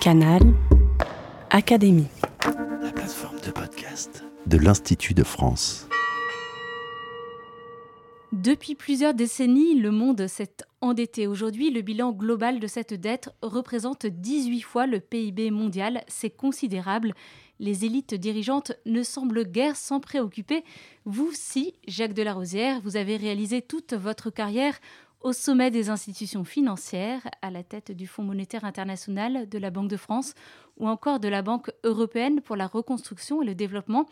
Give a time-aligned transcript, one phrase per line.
[0.00, 0.40] Canal
[1.50, 2.06] Académie.
[2.80, 5.88] La plateforme de podcast de l'Institut de France.
[8.30, 11.26] Depuis plusieurs décennies, le monde s'est endetté.
[11.26, 16.04] Aujourd'hui, le bilan global de cette dette représente 18 fois le PIB mondial.
[16.06, 17.14] C'est considérable.
[17.58, 20.62] Les élites dirigeantes ne semblent guère s'en préoccuper.
[21.06, 24.78] Vous, si, Jacques Delarosière, vous avez réalisé toute votre carrière
[25.20, 29.88] au sommet des institutions financières, à la tête du Fonds monétaire international, de la Banque
[29.88, 30.34] de France
[30.76, 34.06] ou encore de la Banque européenne pour la reconstruction et le développement.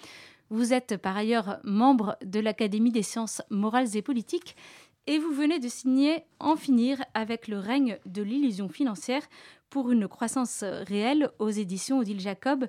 [0.51, 4.57] Vous êtes par ailleurs membre de l'Académie des sciences morales et politiques
[5.07, 9.23] et vous venez de signer En finir avec le règne de l'illusion financière
[9.71, 12.67] pour une croissance réelle aux éditions Odile Jacob.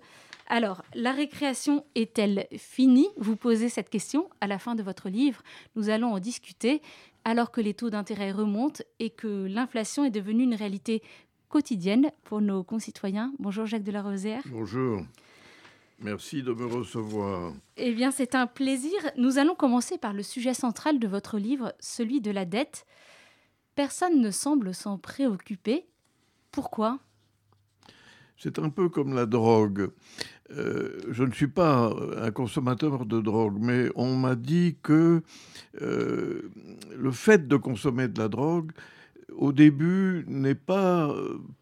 [0.48, 3.09] Alors, la récréation est-elle finie?
[3.17, 5.41] Vous posez cette question à la fin de votre livre.
[5.76, 6.81] Nous allons en discuter
[7.27, 11.04] alors que les taux d'intérêt remontent et que l'inflation est devenue une réalité
[11.49, 13.34] quotidienne pour nos concitoyens.
[13.38, 14.41] Bonjour Jacques Delarosière.
[14.45, 15.02] Bonjour.
[15.99, 17.54] Merci de me recevoir.
[17.76, 18.98] Eh bien, c'est un plaisir.
[19.18, 22.85] Nous allons commencer par le sujet central de votre livre, celui de la dette.
[23.76, 25.85] Personne ne semble s'en préoccuper.
[26.54, 26.98] Pourquoi?
[28.38, 29.91] C'est un peu comme la drogue.
[30.51, 35.21] Euh, je ne suis pas un consommateur de drogue, mais on m'a dit que
[35.81, 36.41] euh,
[36.98, 38.71] le fait de consommer de la drogue,
[39.35, 41.13] au début, n'est pas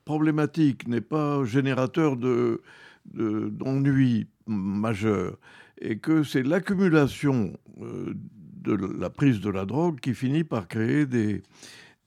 [0.06, 2.62] problématique, n'est pas générateur de,
[3.06, 5.38] d'ennui majeur,
[5.82, 8.14] et que c'est l'accumulation euh,
[8.62, 11.42] de la prise de la drogue qui finit par créer des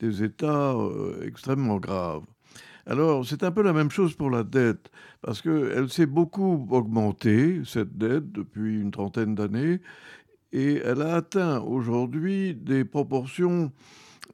[0.00, 0.74] états
[1.22, 2.24] extrêmement graves.
[2.89, 7.61] Alors, c'est un peu la même chose pour la dette, parce qu'elle s'est beaucoup augmentée,
[7.67, 9.83] cette dette, depuis une trentaine d'années,
[10.55, 13.70] et elle a atteint aujourd'hui des proportions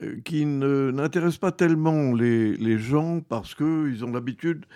[0.03, 4.67] euh, qui n'intéressent pas tellement les, gens parce qu'ils ont l'habitude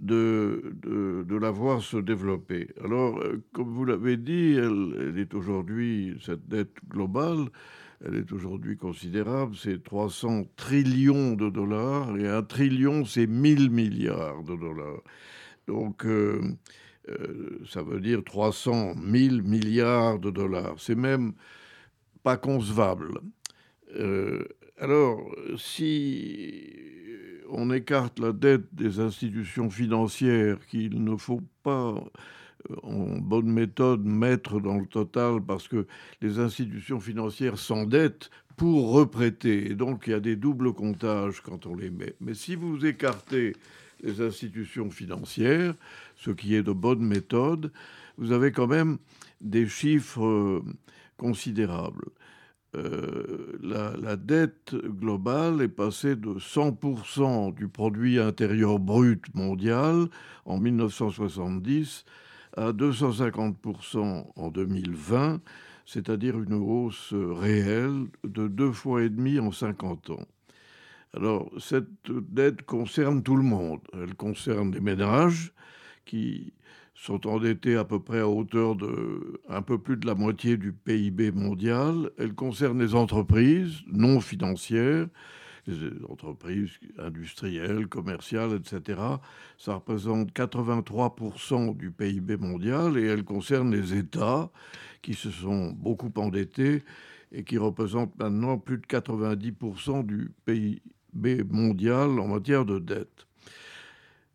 [0.00, 2.68] de, de, la voir se développer.
[2.82, 7.50] Alors, euh, comme vous l'avez dit, elle est aujourd'hui, cette dette globale,
[8.04, 14.42] elle est aujourd'hui considérable, c'est 300 trillions de dollars, et un trillion, c'est 1000 milliards
[14.44, 15.02] de dollars.
[15.66, 16.40] Donc, euh,
[17.08, 20.76] euh, ça veut dire 300 000 milliards de dollars.
[20.78, 21.32] C'est même
[22.22, 23.20] pas concevable.
[23.96, 24.44] Euh,
[24.78, 26.54] alors, si
[27.50, 31.94] on écarte la dette des institutions financières qu'il ne faut pas
[32.82, 35.86] en bonne méthode mettre dans le total parce que
[36.20, 39.70] les institutions financières s'endettent pour reprêter.
[39.70, 42.14] Et donc il y a des doubles comptages quand on les met.
[42.20, 43.54] Mais si vous écartez
[44.02, 45.74] les institutions financières,
[46.16, 47.72] ce qui est de bonne méthode,
[48.16, 48.98] vous avez quand même
[49.40, 50.62] des chiffres euh,
[51.16, 52.06] considérables.
[52.76, 60.08] Euh, la, la, dette globale est passée de 100% du produit intérieur brut mondial
[60.44, 62.04] en 1970
[62.58, 65.40] à 250% en 2020,
[65.86, 70.26] c'est-à-dire une hausse réelle de deux fois et demi en 50 ans.
[71.14, 73.80] Alors, cette dette concerne tout le monde.
[73.94, 75.52] Elle concerne les ménages
[76.04, 76.52] qui
[76.94, 80.72] sont endettés à peu près à hauteur de un peu plus de la moitié du
[80.72, 82.10] PIB mondial.
[82.18, 85.06] Elle concerne les entreprises non financières
[85.72, 89.00] les entreprises industrielles, commerciales, etc.
[89.58, 94.50] Ça représente 83% du PIB mondial et elle concerne les États
[95.02, 96.82] qui se sont beaucoup endettés
[97.32, 103.26] et qui représentent maintenant plus de 90% du PIB mondial en matière de dette.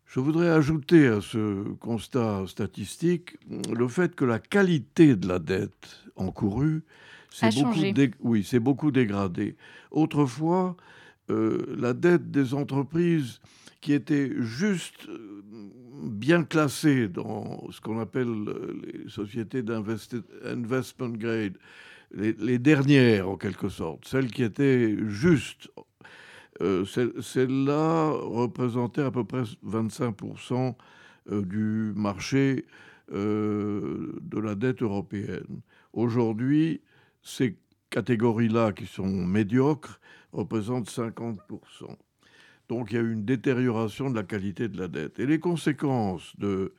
[0.06, 3.36] Je voudrais ajouter à ce constat statistique
[3.72, 6.84] le fait que la qualité de la dette encourue
[7.32, 7.80] s'est beaucoup,
[8.20, 9.56] oui, beaucoup dégradée.
[9.90, 10.76] Autrefois,
[11.30, 13.40] euh, la dette des entreprises
[13.80, 15.42] qui était juste euh,
[16.02, 21.56] bien classée dans ce qu'on appelle euh, les sociétés d'investment grade,
[22.12, 25.70] les, dernières en quelque sorte, celles qui étaient justes,
[26.60, 30.76] celles-là représentaient à peu près 25%
[31.28, 32.66] du marché
[33.10, 35.60] de la dette européenne.
[35.92, 36.82] Aujourd'hui,
[37.20, 37.56] ces
[37.90, 39.98] catégories-là qui sont médiocres
[40.34, 41.38] représentent 50%.
[42.68, 45.18] Donc il y a une détérioration de la qualité de la dette.
[45.18, 46.74] Et les conséquences de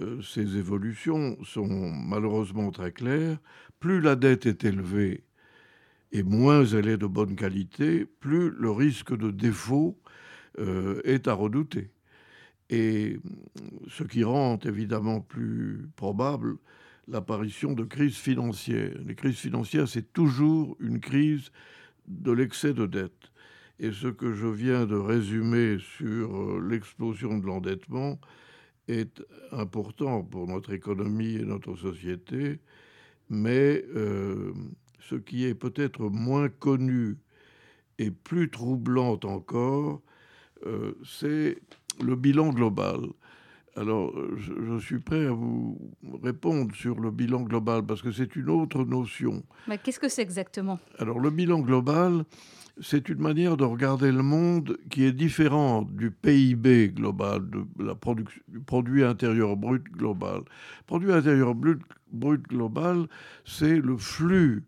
[0.00, 3.38] euh, ces évolutions sont malheureusement très claires.
[3.78, 5.24] Plus la dette est élevée
[6.12, 9.98] et moins elle est de bonne qualité, plus le risque de défaut
[10.58, 11.90] euh, est à redouter.
[12.70, 13.18] Et
[13.88, 16.56] ce qui rend évidemment plus probable
[17.08, 18.96] l'apparition de crises financières.
[19.04, 21.50] Les crises financières, c'est toujours une crise
[22.06, 23.32] de l'excès de dette.
[23.80, 28.20] Et ce que je viens de résumer sur euh, l'explosion de l'endettement
[28.88, 32.60] est important pour notre économie et notre société,
[33.28, 34.52] mais euh,
[35.00, 37.16] ce qui est peut-être moins connu
[37.98, 40.02] et plus troublant encore,
[40.66, 41.58] euh, c'est
[42.02, 43.00] le bilan global.
[43.76, 45.76] Alors, je, suis prêt à vous
[46.22, 49.42] répondre sur le bilan global parce que c'est une autre notion.
[49.82, 50.78] Qu'est-ce que c'est exactement?
[50.98, 52.24] Alors, le bilan global,
[52.80, 57.96] c'est une manière de regarder le monde qui est différente du PIB global, de la
[57.96, 60.42] production, du produit intérieur brut global.
[60.86, 61.80] Produit intérieur brut,
[62.12, 63.08] brut global,
[63.44, 64.64] c'est le flux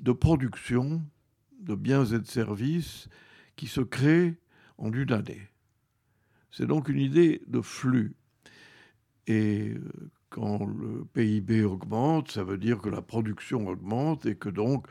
[0.00, 1.02] de production
[1.60, 3.08] de biens et de services
[3.56, 4.36] qui se crée
[4.76, 5.48] en une année.
[6.50, 8.16] C'est donc une idée de flux.
[9.28, 14.48] Et euh, quand le PIB augmente, ça veut dire que la production augmente et que
[14.48, 14.86] donc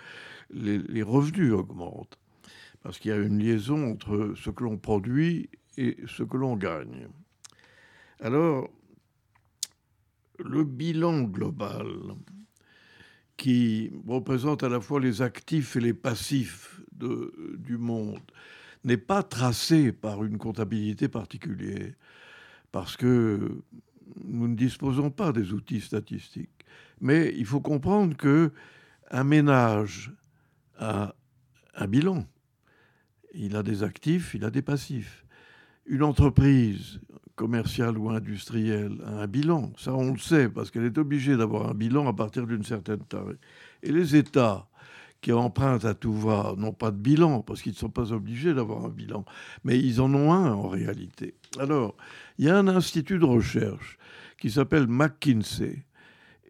[0.51, 2.17] les, revenus augmentent.
[2.83, 6.55] Parce qu'il y a une liaison entre ce que l'on produit et ce que l'on
[6.55, 7.07] gagne.
[8.19, 8.69] Alors,
[10.39, 11.87] le bilan global,
[13.35, 18.21] qui représente à la fois les actifs et les passifs du monde,
[18.83, 21.93] n'est pas tracé par une comptabilité particulière,
[22.71, 23.63] parce que
[24.23, 26.65] nous ne disposons pas des outils statistiques.
[27.01, 28.51] Mais il faut comprendre que
[29.11, 30.11] un ménage
[30.77, 31.13] a
[31.75, 32.25] un bilan.
[33.33, 35.25] Il a des actifs, il a des passifs.
[35.85, 36.99] Une entreprise
[37.35, 39.71] commerciale ou industrielle a un bilan.
[39.77, 43.03] Ça, on le sait, parce qu'elle est obligée d'avoir un bilan à partir d'une certaine
[43.05, 43.37] taille.
[43.83, 44.67] Et les États
[45.21, 48.53] qui empruntent à tout va n'ont pas de bilan, parce qu'ils ne sont pas obligés
[48.53, 49.23] d'avoir un bilan.
[49.63, 51.35] Mais ils en ont un en réalité.
[51.59, 51.95] Alors,
[52.37, 53.97] il y a un institut de recherche
[54.39, 55.83] qui s'appelle McKinsey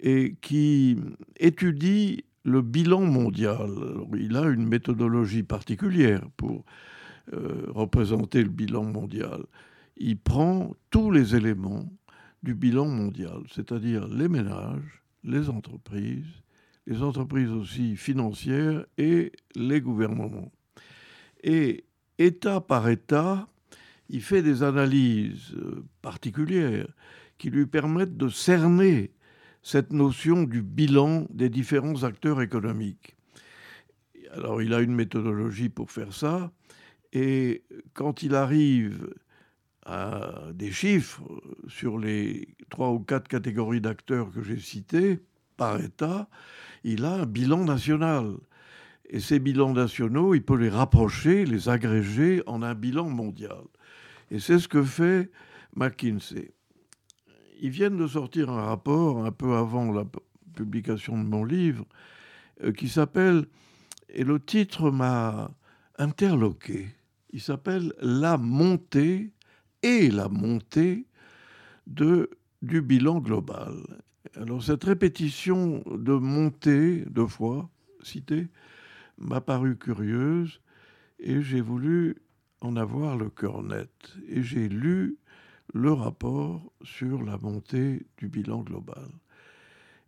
[0.01, 0.98] et qui
[1.39, 3.69] étudie le bilan mondial.
[4.18, 6.63] il a une méthodologie particulière pour
[7.33, 9.44] euh, représenter le bilan mondial.
[9.98, 11.89] Il prend tous les éléments
[12.44, 16.42] du bilan mondial, c'est-à-dire les ménages, les entreprises,
[16.86, 20.51] les entreprises aussi financières et les gouvernements.
[21.44, 21.83] Et
[22.18, 23.48] État par État,
[24.09, 26.88] il fait des analyses euh, particulières
[27.38, 29.12] qui lui permettent de cerner
[29.62, 33.15] cette notion du bilan des différents acteurs économiques.
[34.33, 36.51] Alors il a une méthodologie pour faire ça,
[37.13, 37.63] et
[37.94, 39.13] quand il arrive
[39.86, 41.24] à des chiffres
[41.68, 45.19] sur les trois ou quatre catégories d'acteurs que j'ai cités
[45.56, 46.30] par État,
[46.83, 48.36] il a un bilan national.
[49.10, 53.63] Et ces bilans nationaux, il peut les rapprocher, les agréger en un bilan mondial.
[54.31, 55.31] Et c'est ce que fait
[55.75, 56.51] McKinsey.
[57.59, 60.06] Ils viennent de sortir un rapport un peu avant la
[60.56, 61.85] publication de mon livre
[62.63, 63.45] euh, qui s'appelle,
[64.09, 65.51] et le titre m'a
[65.97, 66.88] interloqué,
[67.31, 69.31] il s'appelle La montée
[69.83, 71.06] et la montée
[71.85, 72.29] de,
[72.62, 73.75] du bilan global.
[74.35, 77.69] Alors cette répétition de montée deux fois
[78.03, 78.47] citée
[79.18, 80.62] m'a paru curieuse
[81.19, 82.18] et j'ai voulu
[82.62, 83.89] en avoir le cœur net.
[84.27, 85.18] Et j'ai lu
[85.74, 89.09] le rapport sur la montée du bilan global.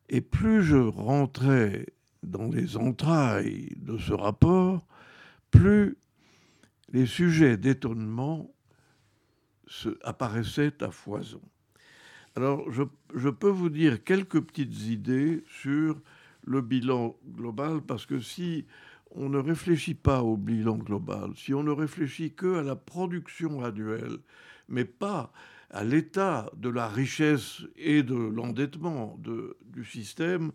[0.09, 1.87] Et plus je rentrais
[2.23, 4.85] dans les entrailles de ce rapport,
[5.51, 5.97] plus
[6.91, 8.51] les sujets d'étonnement
[10.03, 11.41] apparaissaient à foison.
[12.35, 15.99] Alors, je, peux vous dire quelques petites idées sur
[16.43, 18.65] le bilan global, parce que si
[19.11, 23.63] on ne réfléchit pas au bilan global, si on ne réfléchit que à la production
[23.63, 24.17] annuelle,
[24.67, 25.31] mais pas
[25.71, 29.19] à l'état de la richesse et de l'endettement
[29.65, 30.51] du système,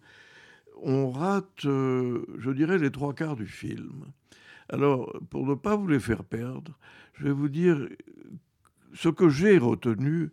[0.82, 4.06] on rate, euh, je dirais, les trois quarts du film.
[4.68, 6.76] Alors, pour ne pas vous les faire perdre,
[7.14, 7.88] je vais vous dire
[8.92, 10.30] ce que j'ai retenu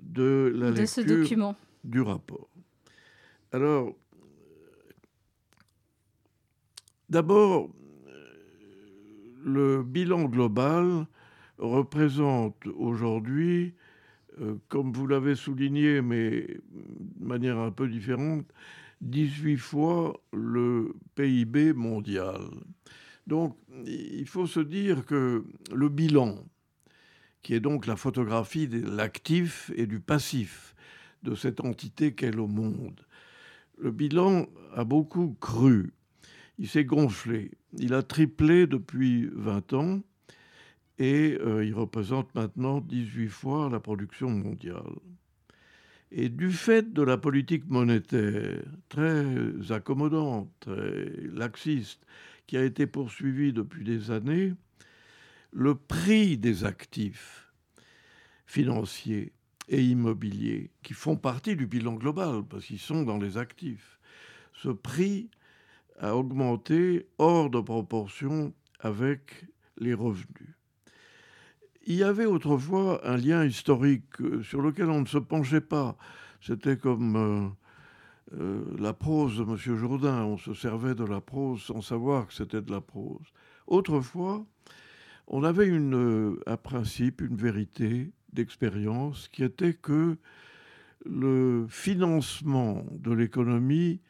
[0.00, 1.56] de la lecture ce document.
[1.84, 2.48] du rapport.
[3.52, 3.94] Alors,
[7.12, 7.68] d'abord,
[9.44, 11.06] le bilan global
[11.58, 13.74] représente aujourd'hui,
[14.40, 18.46] euh, comme vous l'avez souligné, mais de manière un peu différente,
[19.02, 22.40] 18 fois le PIB mondial.
[23.26, 26.38] Donc, il faut se dire que le bilan,
[27.42, 30.74] qui est donc la photographie de l'actif et du passif
[31.22, 33.00] de cette entité qu'est le monde.
[33.76, 35.92] Le bilan a beaucoup cru,
[36.58, 40.02] il s'est gonflé, il a triplé depuis 20 ans
[40.98, 44.94] et euh, il représente maintenant 18 fois la production mondiale.
[46.10, 49.24] Et du fait de la politique monétaire très
[49.70, 52.04] accommodante, très laxiste,
[52.46, 54.52] qui a été poursuivie depuis des années,
[55.52, 57.50] le prix des actifs
[58.46, 59.32] financiers
[59.68, 63.98] et immobiliers qui font partie du bilan global, parce qu'ils sont dans les actifs.
[64.54, 65.30] Ce prix
[66.02, 69.46] a augmenté hors de proportion avec
[69.78, 70.56] les revenus.
[71.86, 75.96] Il y avait autrefois un lien historique euh, sur lequel on ne se penchait pas.
[76.40, 79.56] C'était comme euh, euh, la prose de M.
[79.56, 80.24] Jourdain.
[80.24, 83.26] On se servait de la prose sans savoir que c'était de la prose.
[83.68, 84.44] Autrefois,
[85.28, 90.16] on avait un principe, une vérité d'expérience qui était que
[91.04, 94.00] le financement de l'économie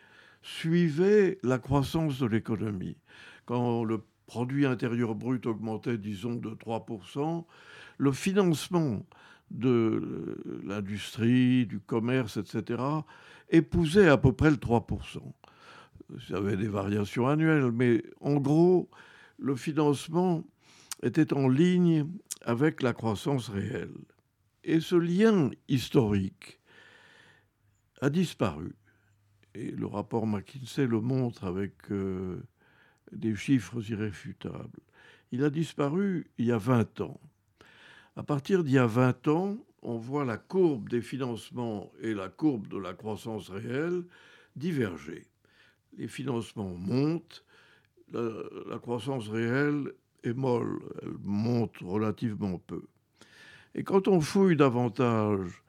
[0.43, 2.97] suivait la croissance de l'économie.
[3.47, 7.45] Quand le produit intérieur brut augmentait, disons, de 3%,
[7.99, 9.05] le financement
[9.51, 12.83] de l'industrie, du commerce, etc.,
[13.51, 15.21] épousait à peu près le 3%.
[16.11, 18.89] Il y avait des variations annuelles, mais en gros,
[19.39, 20.45] le financement
[21.03, 22.07] était en ligne
[22.45, 23.95] avec la croissance réelle.
[24.65, 26.61] Et ce lien historique
[28.01, 28.75] a disparu.
[29.55, 32.43] Et le rapport McKinsey le montre avec euh,
[33.13, 34.81] des chiffres irréfutables.
[35.31, 37.21] Il a disparu il y a 20 ans.
[38.17, 42.29] À partir d'il y a 20 ans, on voit la courbe des financements et la
[42.29, 44.05] courbe de la croissance réelle
[44.57, 45.27] diverger.
[45.97, 47.45] Les financements montent,
[48.13, 48.31] la,
[48.69, 49.93] la croissance réelle
[50.25, 52.83] est molle, elle monte relativement peu.
[53.75, 55.63] Et quand on fouille davantage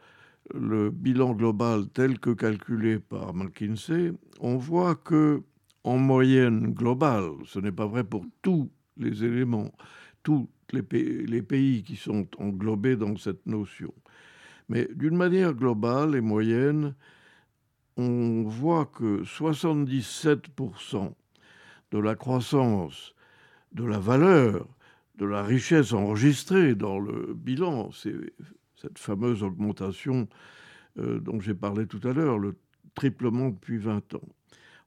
[0.54, 5.42] le bilan global tel que calculé par McKinsey, on voit que
[5.84, 9.72] en moyenne globale, ce n'est pas vrai pour tous les éléments,
[10.24, 10.82] tous les
[11.42, 13.94] pays, qui sont englobés dans cette notion.
[14.70, 16.96] Mais d'une manière globale et moyenne,
[17.98, 21.14] on voit que 77%
[21.92, 23.14] de la croissance
[23.74, 24.68] de la valeur,
[25.16, 28.16] de la richesse enregistrée dans le bilan, c'est
[28.84, 30.28] cette fameuse augmentation
[31.00, 32.56] euh, dont j'ai parlé tout à l'heure, le
[32.94, 34.30] triplement depuis 20 ans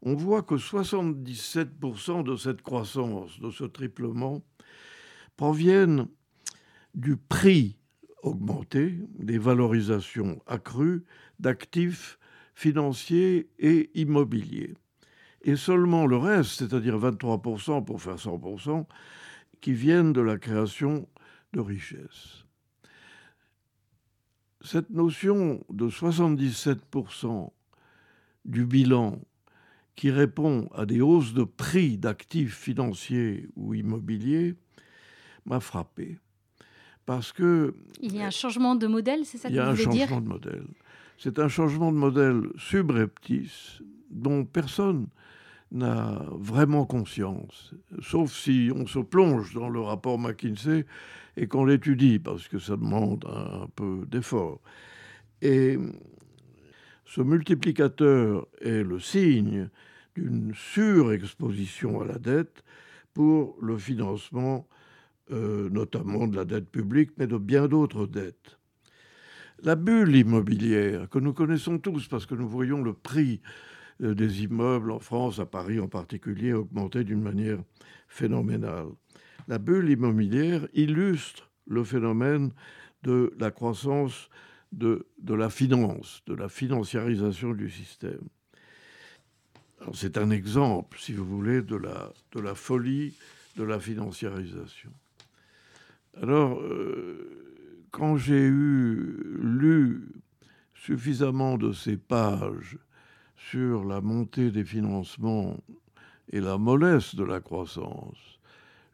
[0.02, 4.44] on voit que 77% de cette croissance, de ce triplement,
[5.36, 6.06] proviennent
[6.94, 7.76] du prix
[8.22, 11.04] augmenté, des valorisations accrues
[11.40, 12.20] d'actifs
[12.54, 14.74] financiers et immobiliers.
[15.42, 18.86] Et seulement le reste, c'est-à-dire 23% pour faire 100%,
[19.60, 21.08] qui viennent de la création
[21.52, 22.45] de richesses.
[24.66, 27.50] Cette notion de 77%
[28.44, 29.20] du bilan
[29.94, 34.56] qui répond à des hausses de prix d'actifs financiers ou immobiliers
[35.44, 36.18] m'a frappé.
[37.06, 37.76] Parce que.
[38.02, 40.00] Il y a un changement de modèle, c'est ça que vous voulez dire Il y
[40.00, 40.66] a un changement de modèle.
[41.16, 43.80] C'est un changement de modèle subreptice
[44.10, 45.06] dont personne
[45.72, 50.86] n'a vraiment conscience, sauf si on se plonge dans le rapport McKinsey
[51.36, 54.60] et qu'on l'étudie, parce que ça demande un peu d'effort.
[55.42, 55.76] Et
[57.04, 59.68] ce multiplicateur est le signe
[60.14, 62.64] d'une surexposition à la dette
[63.12, 64.66] pour le financement
[65.32, 68.58] euh, notamment de la dette publique, mais de bien d'autres dettes.
[69.62, 73.40] La bulle immobilière que nous connaissons tous parce que nous voyons le prix
[74.00, 77.58] des immeubles en France, à Paris en particulier, augmenter d'une manière
[78.08, 78.88] phénoménale.
[79.48, 82.52] La bulle immobilière illustre le phénomène
[83.02, 84.28] de la croissance
[84.72, 88.28] de, de la finance, de la financiarisation du système.
[89.92, 93.14] C'est un exemple, si vous voulez, de la, de folie
[93.56, 94.90] de la financiarisation.
[96.20, 100.08] Alors, euh, quand j'ai eu lu
[100.74, 102.78] suffisamment de ces pages
[103.50, 105.56] sur la montée des financements
[106.30, 108.40] et la mollesse de la croissance,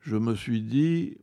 [0.01, 1.17] je me suis dit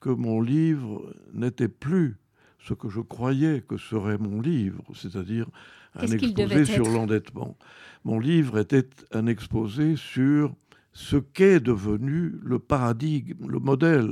[0.00, 2.16] que mon livre n'était plus
[2.58, 5.46] ce que je croyais que serait mon livre, c'est-à-dire
[5.94, 7.56] un exposé sur l'endettement.
[8.04, 10.54] Mon livre était un exposé sur
[10.92, 14.10] ce qu'est devenu le paradigme, le modèle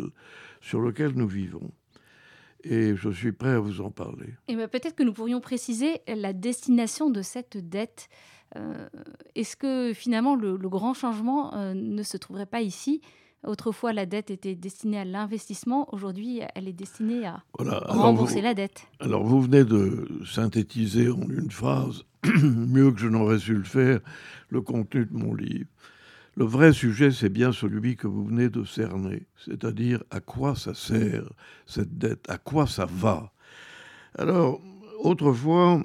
[0.61, 1.73] sur lequel nous vivons.
[2.63, 4.35] Et je suis prêt à vous en parler.
[4.49, 8.09] Et ben peut-être que nous pourrions préciser la destination de cette dette.
[8.57, 8.89] Euh,
[9.35, 13.01] est-ce que finalement le, grand changement euh, ne se trouverait pas ici?
[13.47, 15.93] Autrefois, la dette était destinée à l'investissement.
[15.93, 18.87] Aujourd'hui, elle est destinée à rembourser la dette.
[19.01, 24.01] Alors, vous venez de synthétiser en une phrase, mieux que je n'aurais su le faire,
[24.49, 25.69] le contenu de mon livre.
[26.37, 30.75] Le vrai sujet, c'est bien celui que vous venez de cerner, c'est-à-dire à quoi ça
[30.75, 31.31] sert
[31.67, 33.31] cette dette, à quoi ça va.
[34.19, 34.61] Alors,
[35.01, 35.85] autrefois,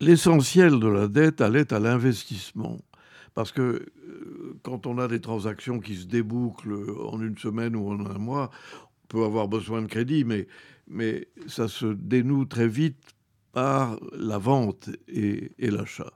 [0.00, 2.78] l'essentiel de la dette allait à l'investissement
[3.34, 6.76] Parce que euh, quand on a des transactions qui se débouclent
[7.10, 8.50] en une semaine ou en un mois,
[9.04, 10.46] on peut avoir besoin de crédit, mais,
[10.86, 13.14] mais ça se dénoue très vite
[13.52, 16.12] par la vente et, et l'achat.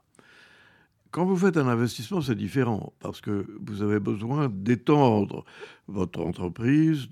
[1.11, 5.45] Quand vous faites un investissement, c'est différent parce que vous avez besoin d'étendre
[5.87, 7.07] votre entreprise,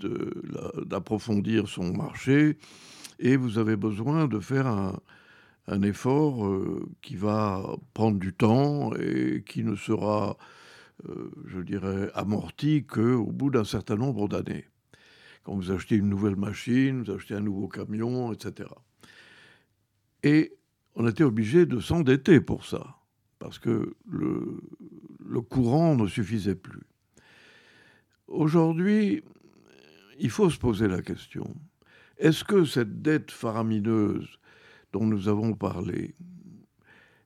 [0.87, 2.57] d'approfondir son marché
[3.19, 4.99] et vous avez besoin de faire un,
[5.67, 10.37] un effort euh, qui va prendre du temps et qui ne sera,
[11.07, 14.65] euh, je dirais, amorti qu'au bout d'un certain nombre d'années.
[15.43, 18.69] Quand vous achetez une nouvelle machine, vous achetez un nouveau camion, etc.
[20.23, 20.53] Et
[20.95, 22.97] on était obligé de s'endetter pour ça,
[23.39, 24.61] parce que le,
[25.25, 26.83] le courant ne suffisait plus.
[28.27, 29.23] Aujourd'hui,
[30.19, 31.55] il faut se poser la question,
[32.17, 34.39] est-ce que cette dette faramineuse
[34.91, 36.15] dont nous avons parlé,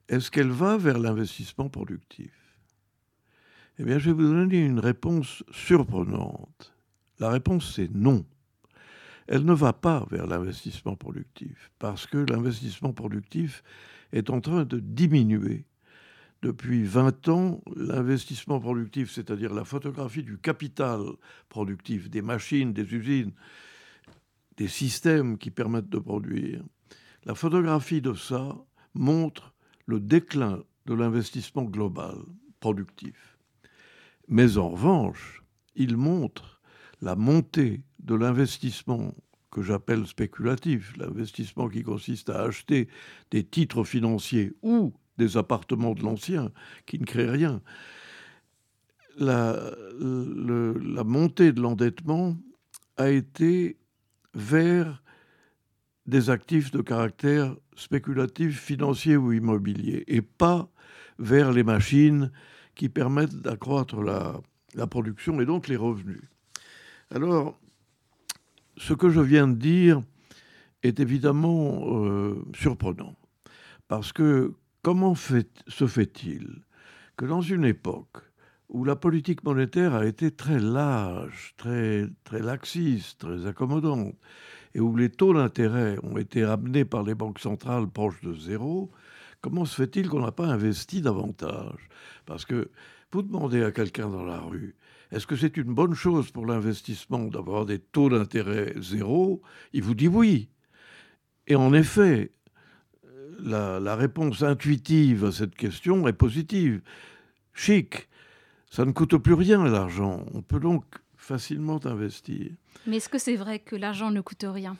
[0.08, 2.32] est-ce qu'elle va vers l'investissement productif?
[3.78, 6.74] Eh bien, je vais vous donner une réponse surprenante.
[7.18, 8.24] La réponse, c'est non.
[9.26, 13.62] Elle ne va pas vers l'investissement productif, parce que l'investissement productif
[14.12, 15.66] est en train de diminuer.
[16.42, 21.00] Depuis 20 ans, l'investissement productif, c'est-à-dire la photographie du capital
[21.48, 23.32] productif, des machines, des usines,
[24.56, 26.62] des systèmes qui permettent de produire,
[27.26, 28.56] la photographie de ça
[28.94, 29.52] montre
[29.86, 32.14] le déclin de l'investissement global
[32.60, 33.36] productif.
[34.28, 35.42] Mais en revanche,
[35.74, 36.60] il montre
[37.02, 39.12] la montée de l'investissement
[39.50, 42.88] que j'appelle spéculatif, l'investissement qui consiste à acheter
[43.30, 46.52] des titres financiers ou des appartements de l'ancien
[46.86, 47.60] qui ne créent rien.
[49.18, 49.58] La,
[49.98, 52.36] la montée de l'endettement
[52.96, 53.78] a été
[54.34, 55.02] vers
[56.06, 60.68] des actifs de caractère spéculatif, financier ou immobilier, et pas
[61.18, 62.30] vers les machines
[62.74, 64.40] qui permettent d'accroître la,
[64.86, 66.20] production et donc les revenus.
[67.10, 67.58] Alors,
[68.76, 70.02] ce que je viens de dire
[70.82, 73.16] est évidemment euh, surprenant,
[73.88, 76.62] parce que comment se fait-il
[77.16, 78.18] que dans une époque
[78.68, 84.14] où la politique monétaire a été très large, très, très laxiste, très accommodante,
[84.76, 88.90] et où les taux d'intérêt ont été ramenés par les banques centrales proches de zéro,
[89.40, 91.88] comment se fait-il qu'on n'a pas investi davantage?
[92.26, 92.70] Parce que
[93.10, 94.76] vous demandez à quelqu'un dans la rue,
[95.12, 99.40] est-ce que c'est une bonne chose pour l'investissement d'avoir des taux d'intérêt zéro?
[99.72, 100.50] Il vous dit oui.
[101.46, 102.32] Et en effet,
[103.40, 106.82] la, la, réponse intuitive à cette question est positive.
[107.54, 108.10] Chic,
[108.68, 110.26] ça ne coûte plus rien l'argent.
[110.34, 110.84] On peut donc
[111.26, 112.52] facilement investir.
[112.86, 114.76] Mais est-ce que c'est vrai que l'argent ne coûte rien?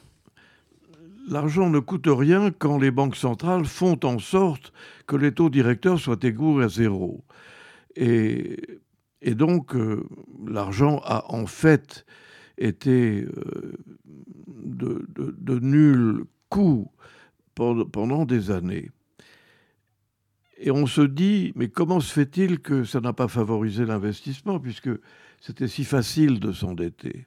[1.28, 4.72] L'argent ne coûte rien quand les banques centrales font en sorte
[5.08, 7.24] que les taux directeurs soient égaux à zéro.
[7.96, 8.80] Et,
[9.22, 10.04] et donc, euh,
[10.46, 12.06] l'argent a en fait
[12.58, 13.72] été euh,
[14.46, 16.88] de, de, de, nul coût
[17.54, 18.90] pendant des années.
[20.58, 24.90] Et on se dit, mais comment se fait-il que ça n'a pas favorisé l'investissement, puisque
[25.46, 27.26] c'était si facile de s'endetter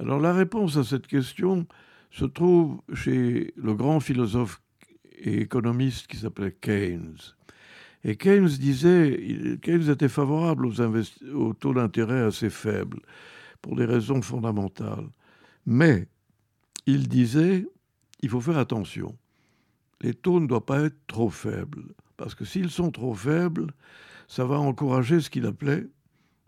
[0.00, 1.64] Alors la réponse à cette question
[2.10, 4.60] se trouve chez le grand philosophe
[5.18, 7.16] et économiste qui s'appelait Keynes.
[8.02, 12.98] Et Keynes disait, Keynes était favorable aux, aux taux d'intérêt assez faibles,
[13.62, 15.08] pour des raisons fondamentales.
[15.66, 16.08] Mais
[16.86, 17.64] il disait,
[18.22, 19.16] il faut faire attention.
[20.00, 23.72] Les taux ne doivent pas être trop faibles, parce que s'ils sont trop faibles,
[24.26, 25.86] ça va encourager ce qu'il appelait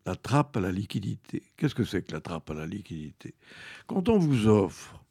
[0.08, 1.42] la trappe à la liquidité.
[1.58, 3.34] Qu'est-ce que c'est que la trappe à la liquidité?
[3.86, 5.04] Quand on vous offre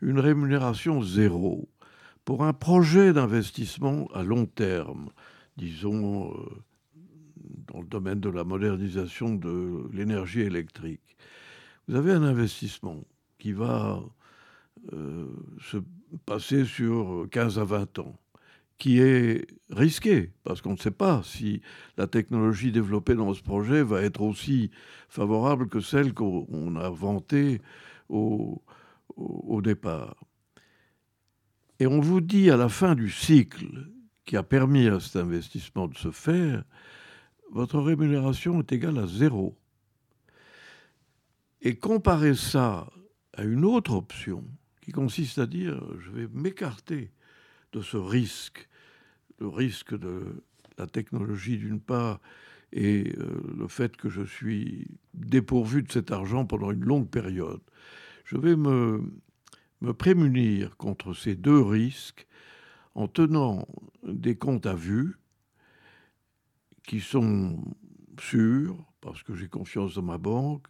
[0.00, 1.68] une rémunération zéro
[2.24, 5.10] pour un projet d'investissement à long terme,
[5.56, 6.48] disons euh,
[7.68, 11.16] dans le domaine de la modernisation de l'énergie électrique,
[11.86, 13.04] vous avez un investissement
[13.38, 14.02] qui va
[14.92, 15.28] euh,
[15.60, 15.76] se
[16.26, 18.18] passer sur 15 à 20 ans
[18.82, 21.62] qui est risqué, parce qu'on ne sait pas si
[21.96, 24.72] la technologie développée dans ce projet va être aussi
[25.08, 27.60] favorable que celle qu'on a vantée
[28.08, 28.60] au,
[29.62, 30.16] départ.
[31.78, 33.88] Et on vous dit à la fin du cycle
[34.24, 36.64] qui a permis à cet investissement de se faire,
[37.52, 39.56] votre rémunération est égale à zéro.
[41.60, 42.90] Et comparer ça
[43.34, 44.42] à une autre option
[44.80, 47.12] qui consiste à dire je vais m'écarter
[47.72, 48.68] de ce risque
[49.42, 50.44] le risque de
[50.78, 52.20] la technologie d'une part
[52.72, 57.60] et euh, le fait que je suis dépourvu de cet argent pendant une longue période.
[58.24, 59.02] Je vais me,
[59.80, 62.26] me prémunir contre ces deux risques
[62.94, 63.66] en tenant
[64.06, 65.18] des comptes à vue
[66.86, 67.58] qui sont
[68.18, 70.66] sûrs, parce que j'ai confiance dans ma banque,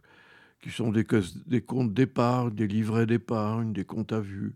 [0.60, 1.04] qui sont des,
[1.46, 4.54] des comptes d'épargne, des livrets d'épargne, des comptes à vue.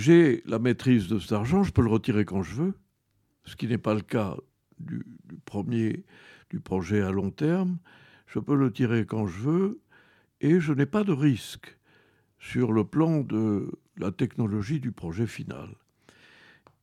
[0.00, 2.74] J'ai la maîtrise de cet argent, je peux le retirer quand je veux,
[3.44, 4.34] ce qui n'est pas le cas
[4.78, 5.04] du,
[5.44, 6.06] premier,
[6.48, 7.76] du projet à long terme.
[8.26, 9.80] Je peux le tirer quand je veux
[10.40, 11.76] et je n'ai pas de risque
[12.38, 15.68] sur le plan de la technologie du projet final.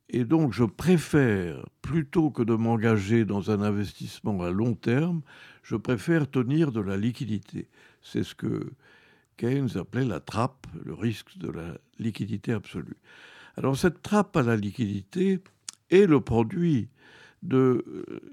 [0.10, 5.24] Et donc je préfère, plutôt que de m'engager dans un investissement à long terme,
[5.64, 7.68] je préfère tenir de la liquidité.
[8.00, 8.74] C'est ce que
[9.38, 12.98] Keynes appelait la trappe, le risque de la liquidité absolue.
[13.56, 15.40] Alors cette trappe à la liquidité
[15.90, 16.90] est le produit
[17.54, 17.82] euh,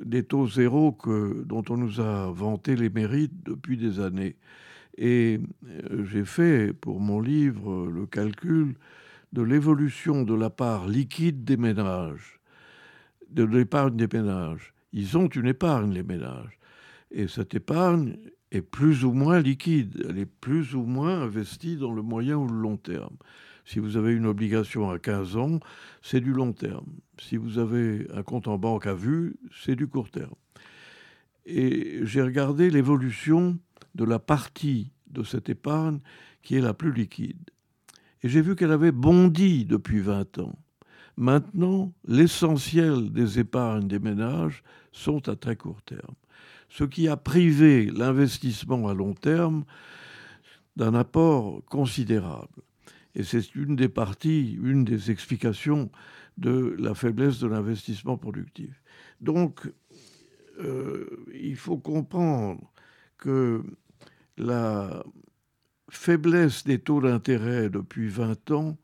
[0.00, 0.96] des taux zéro
[1.44, 4.36] dont on nous a vanté les mérites depuis des années.
[4.96, 8.74] Et euh, j'ai fait pour mon livre le calcul
[9.32, 12.40] de l'évolution de la part liquide des ménages,
[13.30, 14.72] de l'épargne des ménages.
[14.92, 16.58] Ils ont une épargne, les ménages.
[17.10, 18.16] Et cette épargne
[18.56, 22.46] est plus ou moins liquide, elle est plus ou moins investie dans le moyen ou
[22.46, 23.16] le long terme.
[23.64, 25.60] Si vous avez une obligation à 15 ans,
[26.02, 26.86] c'est du long terme.
[27.18, 30.34] Si vous avez un compte en banque à vue, c'est du court terme.
[31.46, 33.58] Et j'ai regardé l'évolution
[33.94, 36.00] de la partie de cette épargne
[36.42, 37.50] qui est la plus liquide.
[38.22, 40.58] Et j'ai vu qu'elle avait bondi depuis 20 ans.
[41.16, 44.62] Maintenant, l'essentiel des épargnes des ménages
[44.92, 46.14] sont à très court terme.
[46.74, 49.64] Ce qui a privé l'investissement à long terme
[50.74, 52.62] d'un apport considérable.
[53.14, 55.88] Et c'est une des parties, une des explications
[56.36, 58.82] de la faiblesse de l'investissement productif.
[59.20, 59.72] Donc,
[60.58, 62.60] euh, il faut comprendre
[63.18, 63.62] que
[64.36, 65.04] la
[65.90, 68.76] faiblesse des taux d'intérêt depuis 20 ans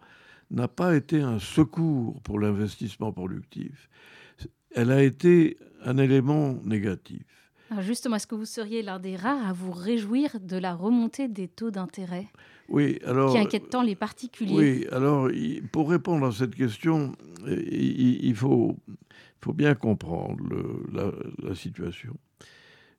[0.53, 3.91] n'a pas été un secours pour l'investissement productif.
[4.77, 7.40] Elle a été un élément négatif.
[7.71, 11.29] Alors justement, est-ce que vous seriez l'un des rares à vous réjouir de la remontée
[11.29, 12.27] des taux d'intérêt
[12.69, 14.55] oui, alors, qui inquiète tant les particuliers?
[14.55, 15.29] Oui, alors
[15.73, 17.13] pour répondre à cette question,
[17.47, 18.77] il, faut,
[19.43, 20.45] faut bien comprendre
[20.93, 21.11] la,
[21.43, 22.17] la situation.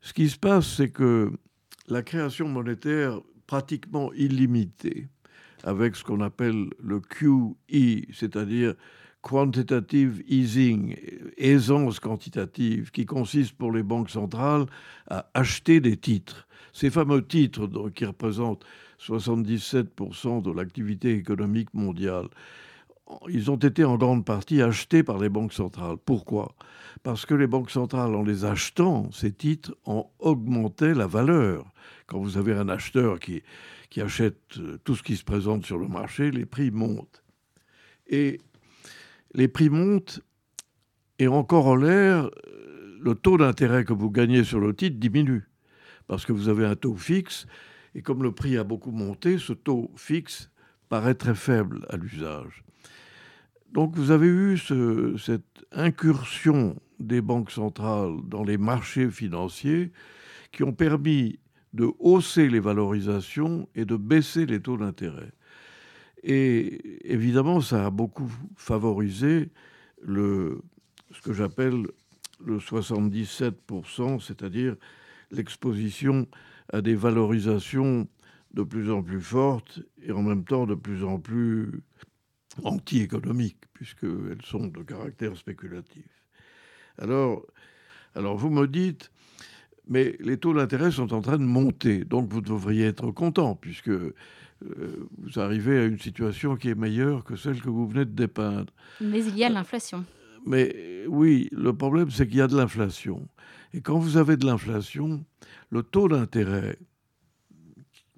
[0.02, 1.32] Ce qui se passe, c'est que
[1.88, 5.08] la création monétaire pratiquement illimitée,
[5.64, 7.56] avec ce qu'on appelle le QE,
[8.14, 8.76] c'est-à-dire
[9.22, 10.96] quantitative easing,
[11.38, 14.66] aisance quantitative, qui consiste pour les banques centrales
[15.10, 16.48] à acheter des titres.
[16.74, 18.66] Ces fameux titres qui représentent
[19.00, 22.28] 77% de l'activité économique mondiale,
[23.30, 25.98] ils ont été en grande partie achetés par les banques centrales.
[25.98, 26.56] Pourquoi?
[27.04, 31.66] Parce que les banques centrales, en les achetant, ces titres ont augmenté la valeur.
[32.08, 33.44] Quand vous avez un acheteur qui,
[33.90, 37.24] qui achète euh, tout ce qui se présente sur le marché, les prix montent.
[38.08, 38.40] Et
[39.34, 40.22] les prix montent,
[41.20, 42.30] et encore en l'air,
[43.00, 45.50] le taux d'intérêt que vous gagnez sur le titre diminue.
[46.08, 47.46] Parce que vous avez un taux fixe,
[47.96, 50.50] et comme le prix a beaucoup monté, ce taux fixe
[50.90, 52.64] paraît très faible à l'usage.
[53.72, 54.58] Donc vous avez eu
[55.18, 59.92] cette incursion des banques centrales dans les marchés financiers
[60.52, 61.40] qui ont permis
[61.74, 65.32] de hausser les valorisations et de baisser les taux d'intérêt.
[66.24, 69.50] Et évidemment, ça a beaucoup favorisé
[70.02, 70.62] le,
[71.12, 71.88] ce que j'appelle
[72.44, 74.76] le 77%, c'est-à-dire
[75.32, 76.28] l'exposition
[76.72, 78.08] à des valorisations
[78.54, 81.72] de plus en plus fortes et en même temps de plus en plus
[82.64, 86.06] anti-économiques, puisqu'elles sont de caractère spéculatif.
[86.98, 87.46] Alors,
[88.14, 89.10] alors vous me dites,
[89.88, 93.92] mais les taux d'intérêt sont en train de monter, donc vous devriez être content, puisque
[95.18, 98.74] vous arrivez à une situation qui est meilleure que celle que vous venez de dépeindre.
[99.00, 100.06] Mais il y a l'inflation.
[100.46, 103.28] Mais oui, le problème, c'est qu'il y a de l'inflation.
[103.74, 105.24] Et quand vous avez de l'inflation,
[105.70, 106.78] le taux d'intérêt,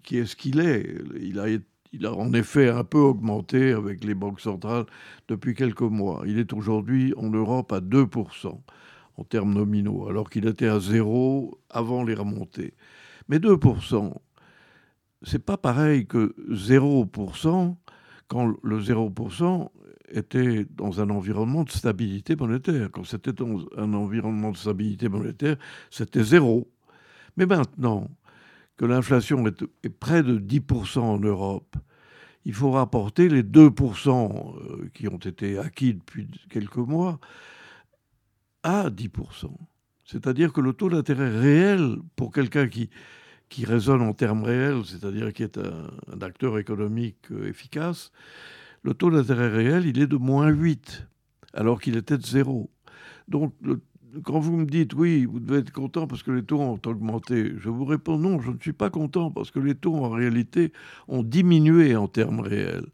[0.03, 1.47] qui est ce qu'il est, il a,
[1.93, 4.85] il a en effet un peu augmenté avec les banques centrales
[5.27, 6.23] depuis quelques mois.
[6.25, 8.59] Il est aujourd'hui en Europe à 2%
[9.15, 12.73] en termes nominaux, alors qu'il était à zéro avant les remontées.
[13.29, 14.13] Mais 2%,
[15.23, 17.75] c'est pas pareil que 0%
[18.27, 19.69] quand le 0%
[20.09, 22.89] était dans un environnement de stabilité monétaire.
[22.91, 25.57] Quand c'était dans un environnement de stabilité monétaire,
[25.89, 26.71] c'était zéro.
[27.37, 28.09] Mais maintenant
[28.77, 31.75] que l'inflation est, est, près de 10% en Europe,
[32.45, 37.19] il faut rapporter les 2% euh, qui ont été acquis depuis quelques mois
[38.63, 39.09] à 10%.
[40.05, 42.89] C'est-à-dire que le taux d'intérêt réel pour quelqu'un qui,
[43.53, 48.11] qui raisonne en termes réels, c'est-à-dire qui est un, acteur économique euh, efficace,
[48.81, 51.07] le taux d'intérêt réel, il est de moins 8,
[51.53, 52.71] alors qu'il était de 0.
[53.27, 53.53] Donc
[54.23, 57.53] quand vous me dites oui, vous devez être content parce que les taux ont augmenté,
[57.59, 60.73] je vous réponds non, je ne suis pas content parce que les taux en réalité
[61.07, 62.87] ont diminué en termes réels.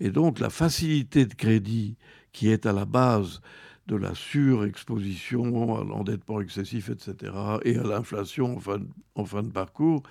[0.00, 1.96] Et donc la facilité de crédit
[2.32, 3.40] qui est à la base
[3.86, 7.32] de la surexposition à l'endettement excessif, etc.,
[7.64, 8.56] et à l'inflation
[9.14, 10.02] en fin, de, parcours,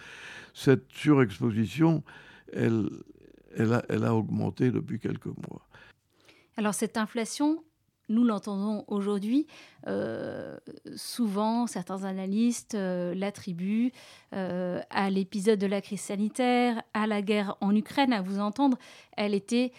[0.54, 2.04] cette surexposition,
[2.52, 2.90] elle,
[3.58, 5.68] elle a augmenté depuis quelques mois.
[6.56, 7.64] Alors cette inflation,
[8.10, 9.48] nous l'entendons aujourd'hui,
[9.88, 10.58] euh,
[10.96, 13.92] souvent certains analystes euh, l'attribuent
[14.34, 18.14] euh, à l'épisode de la crise sanitaire, à la guerre en Ukraine.
[18.14, 18.78] À vous entendre,
[19.16, 19.72] elle était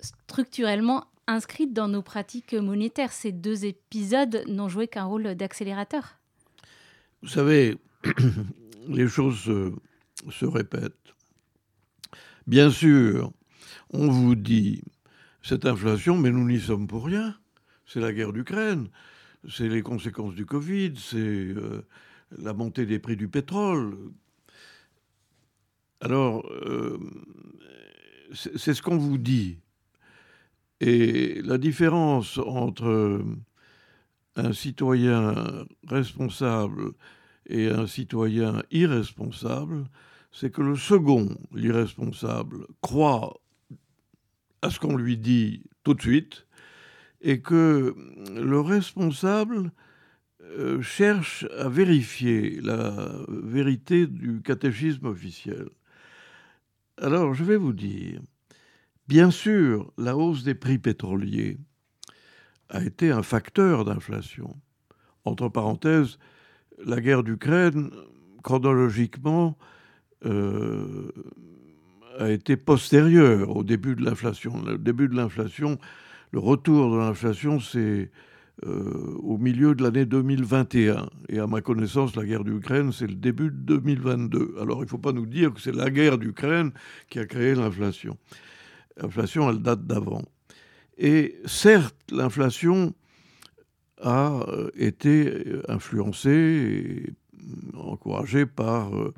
[0.00, 3.12] structurellement inscrite dans nos pratiques monétaires.
[3.12, 6.18] Ces deux épisodes n'ont joué qu'un rôle d'accélérateur.
[7.22, 7.76] Vous savez,
[8.88, 9.72] les choses
[10.30, 11.14] se, répètent.
[12.46, 13.32] Bien sûr,
[13.90, 14.82] on vous dit
[15.42, 17.36] cette inflation, mais nous n'y sommes pour rien.
[17.86, 18.88] C'est la guerre d'Ukraine,
[19.48, 21.86] c'est les conséquences du Covid, c'est euh,
[22.38, 23.96] la montée des prix du pétrole.
[26.00, 26.98] Alors, euh,
[28.34, 29.58] c'est ce qu'on vous dit.
[30.84, 33.24] Et la différence entre
[34.34, 36.94] un citoyen responsable
[37.46, 39.84] et un citoyen irresponsable,
[40.32, 43.40] c'est que le second, l'irresponsable, croit
[44.60, 46.48] à ce qu'on lui dit tout de suite,
[47.20, 47.94] et que
[48.34, 49.70] le responsable
[50.42, 55.68] euh, cherche à vérifier la vérité du catéchisme officiel.
[56.96, 58.20] Alors, je vais vous dire,
[59.08, 61.58] bien sûr, la hausse des prix pétroliers
[62.68, 64.56] a été un facteur d'inflation.
[65.24, 66.18] Entre parenthèses,
[66.84, 67.90] la guerre d'Ukraine,
[68.42, 69.56] chronologiquement,
[70.24, 71.10] euh,
[72.18, 74.62] a été postérieur au début de l'inflation.
[74.64, 75.78] Le début de l'inflation,
[76.32, 78.10] le retour de l'inflation, c'est
[78.66, 81.08] euh, au milieu de l'année 2021.
[81.28, 84.56] Et à ma connaissance, la guerre d'Ukraine, c'est le début de 2022.
[84.60, 86.70] Alors il ne faut pas nous dire que c'est la guerre d'Ukraine
[87.08, 88.16] qui a créé l'inflation.
[88.96, 90.22] L'inflation, elle date d'avant.
[90.98, 92.94] Et certes, l'inflation
[94.00, 99.14] a euh, été influencée et encouragée par euh,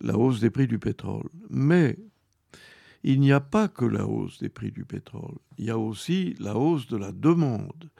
[0.00, 1.28] la hausse des prix du pétrole.
[1.50, 1.98] Mais
[3.02, 6.34] il n'y a pas que la hausse des prix du pétrole, il y a aussi
[6.40, 7.90] la hausse de la demande.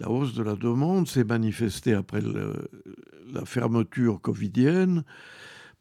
[0.00, 5.04] La hausse de la demande s'est manifestée après la fermeture covidienne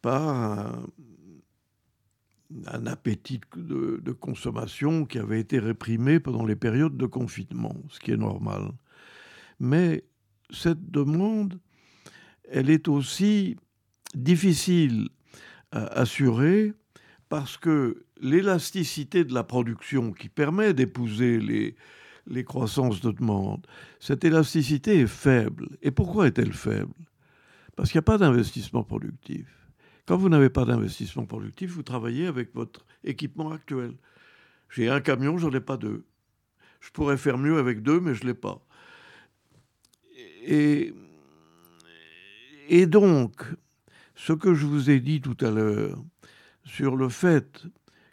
[0.04, 0.86] par un,
[2.86, 8.12] appétit de, de, consommation qui avait été réprimé pendant les périodes de confinement, ce qui
[8.12, 8.72] est normal.
[9.60, 10.04] Mais
[10.50, 11.60] cette demande,
[12.50, 13.58] elle est aussi
[14.13, 15.10] difficile
[15.72, 16.74] à assurer
[17.30, 21.76] parce que l'élasticité de la production qui permet d'épouser les,
[22.28, 23.66] les croissances de demande,
[24.00, 25.70] cette élasticité est faible.
[25.82, 26.94] Et pourquoi est-elle faible?
[27.76, 29.62] Parce qu'il n'y a pas d'investissement productif.
[30.06, 33.94] Quand vous n'avez pas d'investissement productif, vous travaillez avec votre équipement actuel.
[34.70, 36.06] J'ai un camion, je n'en ai pas deux.
[36.82, 38.66] Je pourrais faire mieux avec deux, mais je ne l'ai pas.
[40.46, 40.94] Et,
[42.88, 43.46] donc,
[44.16, 46.04] ce que je vous ai dit tout à l'heure,
[46.66, 47.63] sur le fait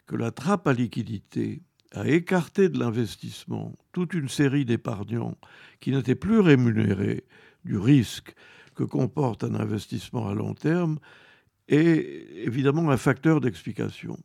[0.07, 1.61] que la trappe à liquidité
[1.93, 5.37] a écarté de l'investissement toute une série d'épargnants
[5.81, 7.25] qui n'étaient plus rémunérés
[7.65, 8.33] du risque
[8.75, 10.99] que comporte un investissement à long terme
[11.71, 14.17] est évidemment un facteur d'explication.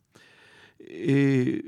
[0.87, 1.63] Et,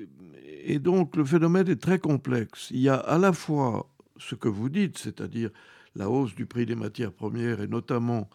[0.65, 2.69] et, donc le phénomène est très complexe.
[2.71, 5.49] Il y a à la fois ce que vous dites, c'est-à-dire
[5.95, 8.29] la hausse du prix des matières premières et notamment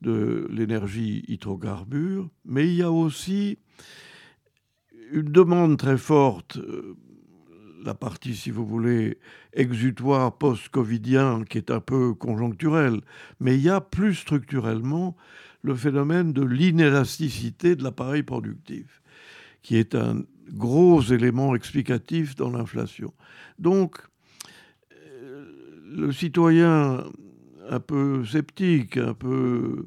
[0.00, 3.58] de l'énergie hydrocarbure, mais il y a aussi
[5.12, 6.96] une demande très forte, euh,
[7.84, 9.18] la partie, si vous voulez,
[9.52, 13.00] exutoire post-covidien, qui est un peu conjoncturelle,
[13.40, 15.16] mais il y a plus structurellement
[15.62, 19.02] le phénomène de l'inélasticité de l'appareil productif,
[19.62, 23.12] qui est un gros élément explicatif dans l'inflation.
[23.58, 23.98] Donc,
[24.92, 25.44] euh,
[25.94, 27.04] le citoyen
[27.68, 29.86] un peu sceptique, un peu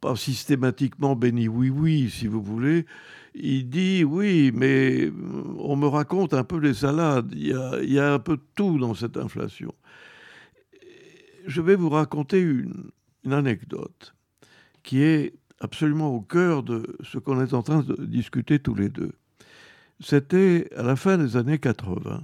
[0.00, 2.86] pas systématiquement béni oui oui si vous voulez,
[3.34, 5.10] il dit oui mais
[5.58, 8.94] on me raconte un peu les salades, il y a, un peu de tout dans
[8.94, 9.74] cette inflation.
[11.46, 14.14] Je vais vous raconter une anecdote
[14.82, 18.88] qui est absolument au cœur de ce qu'on est en train de discuter tous les
[18.88, 19.12] deux.
[20.00, 22.22] C'était à la fin des années 80.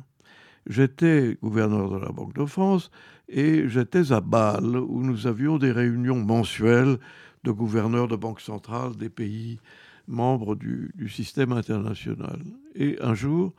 [0.67, 2.90] J'étais gouverneur de la Banque de France
[3.29, 6.99] et j'étais à Bâle où nous avions des réunions mensuelles
[7.43, 9.59] de gouverneurs de banques centrales des pays
[10.07, 12.40] membres du, du système international.
[12.75, 13.53] Et un jour,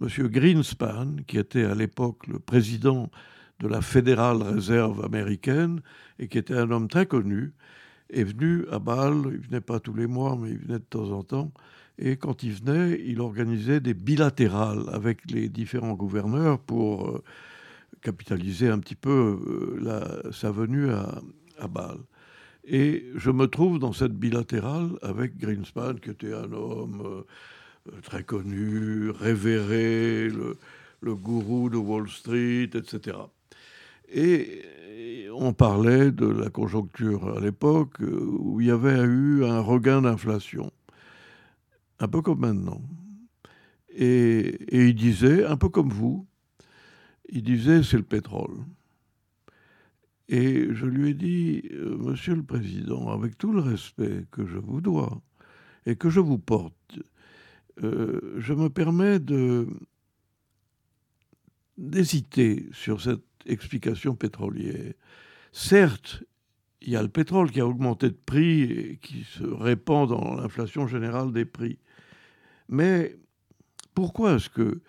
[0.00, 0.08] M.
[0.28, 3.10] Greenspan, qui était à l'époque le président
[3.60, 5.80] de la Fédérale Réserve américaine
[6.18, 7.54] et qui était un homme très connu,
[8.10, 9.22] est venu à Bâle.
[9.32, 11.52] Il venait pas tous les mois, mais il venait de temps en temps.
[11.98, 17.22] Et quand il venait, il organisait des bilatérales avec les différents gouverneurs pour euh,
[18.02, 19.40] capitaliser un petit peu
[19.86, 22.00] euh, sa venue à, Bâle.
[22.64, 27.24] Et je me trouve dans cette bilatérale avec Greenspan, qui était un homme
[27.88, 33.16] euh, très connu, révéré, le, gourou de Wall Street, etc.
[34.08, 34.62] Et
[35.34, 40.72] on parlait de la conjoncture à l'époque où il y avait eu un regain d'inflation
[41.98, 42.82] un peu comme maintenant.
[43.90, 46.26] Et, il disait, un peu comme vous,
[47.28, 48.56] il disait c'est le pétrole.
[50.28, 54.58] Et je lui ai dit, euh, Monsieur le Président, avec tout le respect que je
[54.58, 55.22] vous dois
[55.86, 56.98] et que je vous porte,
[57.82, 59.20] euh, je me permets
[61.78, 64.92] d'hésiter sur cette explication pétrolière.
[65.52, 66.22] Certes,
[66.82, 70.34] il y a le pétrole qui a augmenté de prix et qui se répand dans
[70.34, 71.78] l'inflation générale des prix.
[72.68, 73.16] Mais
[73.94, 74.82] pourquoi est-ce que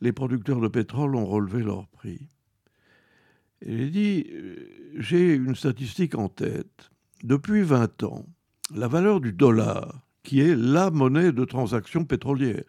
[0.00, 2.28] les producteurs de pétrole ont relevé leur prix?
[3.66, 6.90] Il dit, euh, j'ai une statistique en tête.
[7.22, 8.26] Depuis 20 ans,
[8.74, 12.64] la valeur du dollar, qui est la monnaie de transaction pétrolière,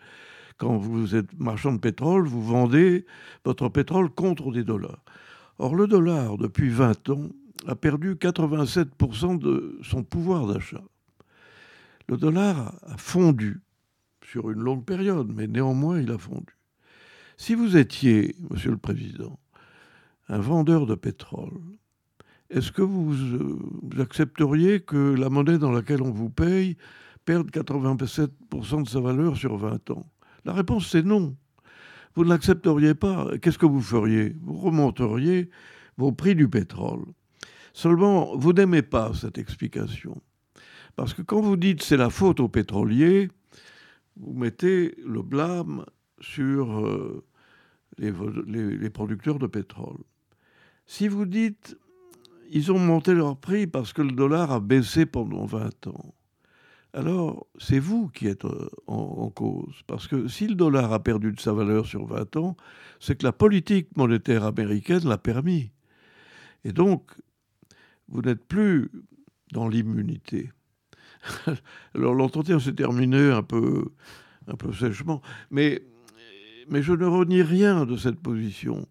[0.58, 3.06] quand vous êtes marchand de pétrole, vous vendez
[3.44, 5.04] votre pétrole contre des dollars.
[5.58, 7.30] Or, le dollar, depuis 20 ans,
[7.68, 10.84] a perdu 87% de son pouvoir d'achat.
[12.08, 13.62] Le dollar a fondu
[14.24, 16.58] sur une longue période, mais néanmoins il a fondu.
[17.38, 19.40] Si vous étiez, Monsieur le Président,
[20.28, 21.60] un vendeur de pétrole,
[22.50, 26.78] est-ce que vous, euh, accepteriez que la monnaie dans laquelle on vous paye
[27.26, 30.06] perde 87% de sa valeur sur 20 ans?
[30.44, 31.36] La réponse c'est non.
[32.16, 33.30] Vous ne l'accepteriez pas.
[33.42, 34.36] Qu'est-ce que vous feriez?
[34.42, 35.50] Vous remonteriez
[35.98, 37.06] vos prix du pétrole.
[37.74, 40.22] Seulement, vous n'aimez pas cette explication.
[40.96, 43.30] Parce que quand vous dites c'est la faute aux pétroliers,
[44.18, 45.86] vous mettez le blâme
[46.22, 47.26] sur euh,
[47.98, 49.98] les, producteurs de pétrole.
[50.86, 51.78] Si vous dites
[52.52, 56.14] ils ont monté leur prix parce que le dollar a baissé pendant 20 ans,
[56.96, 59.76] alors c'est vous qui êtes euh, en, cause.
[59.86, 62.56] Parce que si le dollar a perdu de sa valeur sur 20 ans,
[63.02, 65.72] c'est que la politique monétaire américaine l'a permis.
[66.64, 67.12] Et donc,
[68.08, 68.90] vous n'êtes plus
[69.52, 70.52] dans l'immunité.
[71.96, 73.92] Alors l'entretien s'est terminé un peu,
[74.80, 75.84] sèchement, mais,
[76.70, 78.88] mais je ne renie rien de cette position.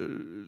[0.00, 0.46] Euh,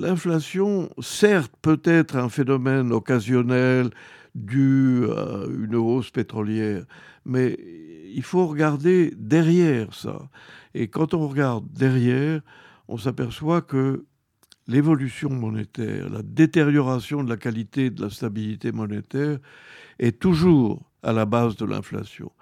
[0.00, 3.90] l'inflation, certes, peut être un phénomène occasionnel
[4.34, 6.84] dû à une hausse pétrolière,
[7.24, 7.58] mais
[8.14, 10.28] il faut regarder derrière ça.
[10.74, 12.40] Et quand on regarde derrière,
[12.88, 14.04] on s'aperçoit que
[14.66, 19.38] l'évolution monétaire, la détérioration de la qualité de la stabilité monétaire
[19.98, 22.32] est toujours à la base de l'inflation.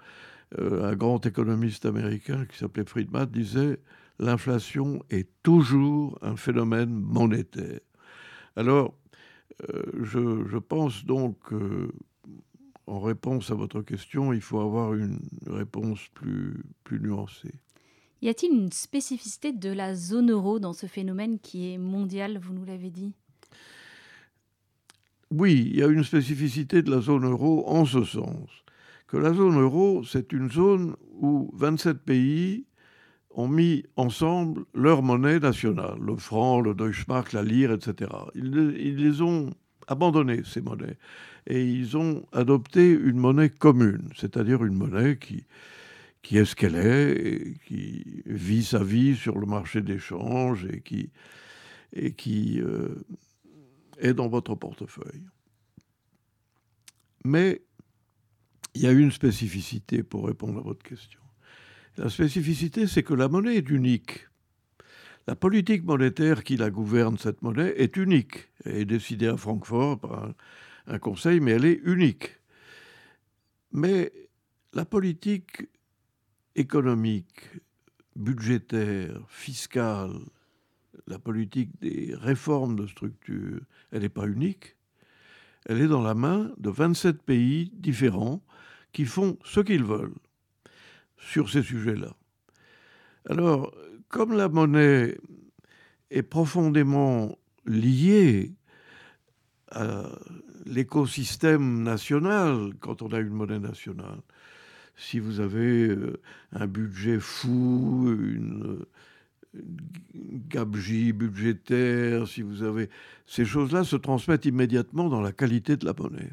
[0.59, 3.79] Euh, un grand économiste américain qui s'appelait Friedman disait
[4.19, 7.79] l'inflation est toujours un phénomène monétaire.
[8.55, 8.93] Alors,
[9.69, 11.37] euh, je, je, pense donc
[12.87, 17.53] en réponse à votre question, il faut avoir une réponse plus, plus nuancée.
[18.21, 22.53] Y a-t-il une spécificité de la zone euro dans ce phénomène qui est mondial, vous
[22.53, 23.13] nous l'avez dit?
[25.31, 28.49] Oui, il y a une spécificité de la zone euro en ce sens
[29.09, 32.65] que la zone euro, c'est une zone où 27 pays
[33.31, 38.11] ont mis ensemble leur monnaie nationale, le franc, le Deutschmark, la lire, etc.
[38.35, 39.51] Ils, les ont
[39.87, 40.97] abandonnées, ces monnaies,
[41.47, 45.45] et ils ont adopté une monnaie commune, c'est-à-dire une monnaie qui,
[46.21, 51.09] qui est ce qu'elle est, qui vit sa vie sur le marché d'échange et qui,
[51.93, 52.95] et qui euh,
[53.99, 55.25] est dans votre portefeuille.
[57.23, 57.61] Mais
[58.75, 61.19] il y a une spécificité pour répondre à votre question.
[61.97, 64.27] La spécificité, c'est que la monnaie est unique.
[65.27, 68.49] La politique monétaire qui la gouverne, cette monnaie, est unique.
[68.65, 70.33] Elle est décidée à Francfort par un,
[70.87, 72.39] un conseil, mais elle est unique.
[73.71, 74.11] Mais
[74.73, 75.67] la politique
[76.55, 77.49] économique,
[78.15, 80.19] budgétaire, fiscale,
[81.07, 83.61] la politique des réformes de structure,
[83.91, 84.75] elle n'est pas unique.
[85.65, 88.41] Elle est dans la main de 27 pays différents
[88.93, 90.15] qui font ce qu'ils veulent
[91.19, 92.15] sur ces sujets-là.
[93.29, 93.73] Alors,
[94.07, 95.17] comme la monnaie
[96.09, 98.53] est profondément liée
[99.71, 100.09] à
[100.65, 104.19] l'écosystème national, quand on a une monnaie nationale,
[104.95, 106.19] si vous avez euh,
[106.51, 108.85] un budget fou, une,
[109.53, 112.89] gabegie budgétaire, si vous avez...
[113.25, 116.31] Ces choses-là se transmettent immédiatement dans la qualité de la monnaie.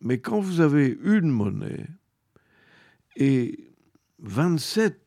[0.00, 1.86] Mais quand vous avez une monnaie
[3.18, 3.72] et
[4.20, 5.00] 27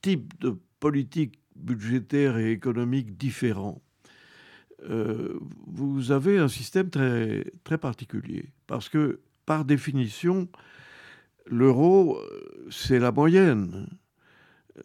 [0.00, 3.82] types de politiques budgétaires et économiques différents,
[4.88, 8.46] euh, vous avez un système très, très particulier.
[8.66, 10.48] Parce que, par définition,
[11.44, 12.18] l'euro,
[12.70, 13.88] c'est la moyenne.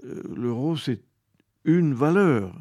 [0.03, 1.01] Euh, l'euro, c'est
[1.63, 2.53] une valeur.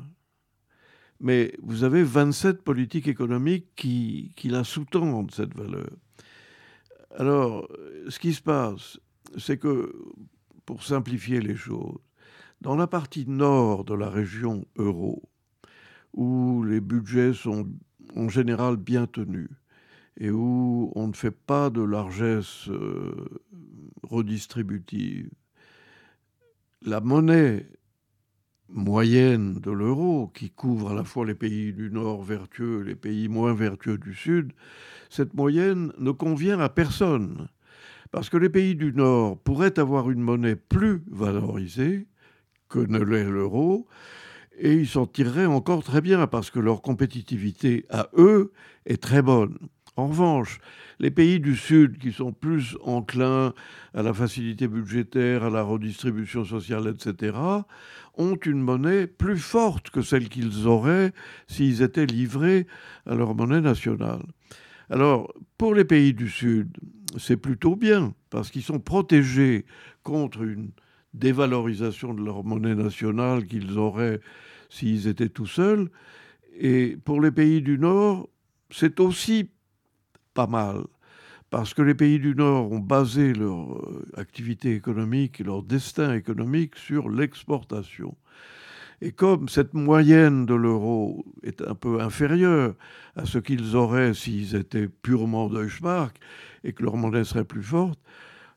[1.19, 5.91] Mais vous avez 27 politiques économiques qui, qui la sous-tendent, cette valeur.
[7.17, 7.69] Alors,
[8.09, 8.99] ce qui se passe,
[9.39, 9.93] c'est que,
[10.67, 11.99] pour simplifier les choses,
[12.61, 15.23] dans la partie nord de la région euro,
[16.13, 17.69] où les budgets sont
[18.17, 19.51] en général bien tenus
[20.19, 23.15] et où on ne fait pas de largesse euh,
[24.03, 25.31] redistributive,
[26.83, 27.67] la monnaie
[28.69, 32.95] moyenne de l'euro, qui couvre à la fois les pays du Nord vertueux et les
[32.95, 34.53] pays moins vertueux du Sud,
[35.11, 37.49] cette moyenne ne convient à personne.
[38.15, 42.07] Parce que les pays du Nord pourraient avoir une monnaie plus valorisée
[42.69, 43.89] que ne l'est l'euro,
[44.57, 48.53] et ils s'en tireraient encore très bien parce que leur compétitivité à eux
[48.87, 49.59] est très bonne.
[49.97, 50.61] En revanche,
[51.01, 53.53] les pays du Sud, qui sont plus enclins
[53.95, 57.37] à la facilité budgétaire, à la redistribution sociale, etc.,
[58.17, 61.13] ont une monnaie plus forte que celle qu'ils auraient
[61.49, 62.69] s'ils étaient livrés
[63.07, 64.23] à leur monnaie nationale.
[64.89, 66.77] Alors, pour les pays du Sud,
[67.19, 69.65] c'est plutôt bien, parce qu'ils sont protégés
[70.03, 70.71] contre une
[71.13, 74.21] dévalorisation de leur monnaie nationale qu'ils auraient
[74.69, 75.91] s'ils étaient tout seuls.
[76.59, 78.29] Et pour les pays du Nord,
[78.71, 79.51] c'est aussi
[80.35, 80.85] pas mal,
[81.51, 86.77] parce que les pays du Nord ont basé leur euh, activité économique leur destin économique
[86.77, 88.17] sur l'exportation.
[89.05, 92.75] Et comme cette moyenne de l'euro est un peu inférieure
[93.17, 96.19] à ce qu'ils auraient s'ils étaient purement Deutschmark
[96.65, 98.01] et que leur monnaie serait plus forte,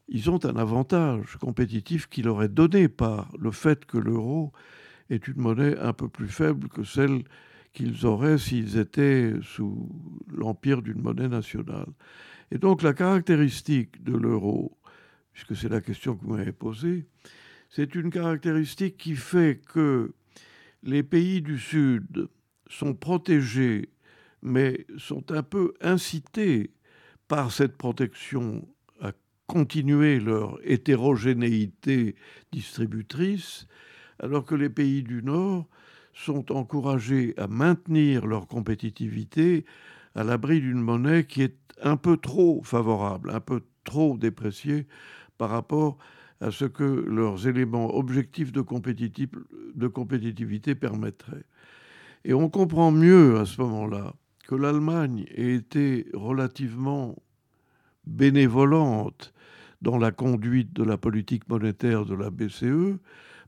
[0.07, 4.53] ils ont un avantage compétitif qui leur est donné par le fait que l'euro
[5.09, 7.25] est une monnaie un peu plus faible que celle
[7.73, 9.89] qu'ils auraient s'ils étaient sous
[10.33, 11.91] l'empire d'une monnaie nationale.
[12.51, 14.77] Et donc la caractéristique de l'euro,
[15.33, 17.05] puisque c'est la question que vous m'avez posée,
[17.69, 20.13] c'est une caractéristique qui fait que
[20.87, 22.29] les pays du Sud
[22.67, 23.89] sont protégés,
[24.41, 26.71] mais sont un peu incités
[27.27, 28.65] par cette protection
[29.01, 29.11] à
[29.47, 32.15] continuer leur hétérogénéité
[32.53, 33.67] distributrice,
[34.19, 35.67] alors que les pays du Nord
[36.13, 39.65] sont encouragés à maintenir leur compétitivité
[40.15, 44.87] à l'abri d'une monnaie qui est un peu trop favorable, un peu trop dépréciée
[45.37, 46.16] par rapport à
[46.51, 48.63] ce que leurs éléments objectifs de,
[49.75, 51.45] de compétitivité permettraient.
[52.25, 54.13] Et on comprend mieux à ce moment-là
[54.47, 57.15] que l'Allemagne ait été relativement
[58.05, 59.33] bénévolente
[59.81, 62.97] dans la conduite de la politique monétaire de la BCE,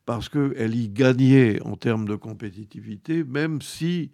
[0.06, 4.12] parce qu'elle y gagnait en termes de compétitivité, même si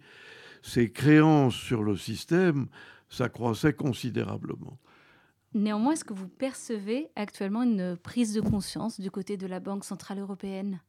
[0.62, 2.66] ses créances sur le système
[3.08, 4.78] s'accroissaient considérablement.
[5.54, 9.84] Néanmoins, est-ce que vous percevez actuellement une prise de conscience du côté de la Banque
[9.84, 10.80] Centrale Européenne?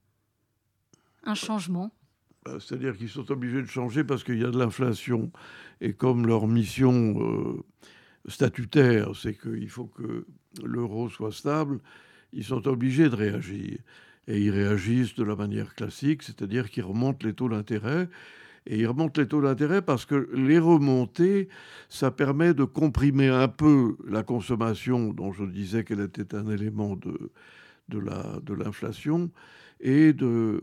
[1.23, 1.91] Un changement?
[2.45, 5.31] Bah, C'est-à-dire qu'ils sont obligés de changer parce qu'il y a de l'inflation.
[5.81, 7.63] Et comme leur mission euh,
[8.27, 10.25] statutaire, c'est qu'il faut que
[10.63, 11.79] l'euro soit stable,
[12.33, 13.79] ils sont obligés de réagir
[14.27, 18.09] et ils réagissent de la manière classique, c'est-à-dire qu'ils remontent les taux d'intérêt.
[18.67, 21.47] Et ils remontent les taux d'intérêt parce que les remonter,
[21.89, 26.97] ça permet de comprimer un peu la consommation, dont je disais qu'elle était un élément
[26.97, 27.31] de,
[27.87, 29.31] de l'inflation,
[29.79, 30.61] et de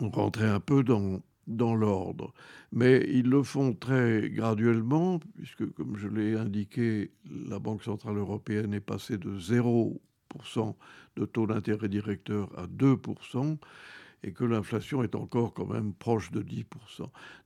[0.00, 2.32] rentrer un peu dans, dans l'ordre.
[2.72, 7.10] Mais ils le font très graduellement, puisque, comme je l'ai indiqué,
[7.48, 9.98] la Banque Centrale Européenne est passée de 0%
[11.16, 13.58] de taux d'intérêt directeur à 2%,
[14.22, 16.64] et que l'inflation est encore quand même proche de 10%.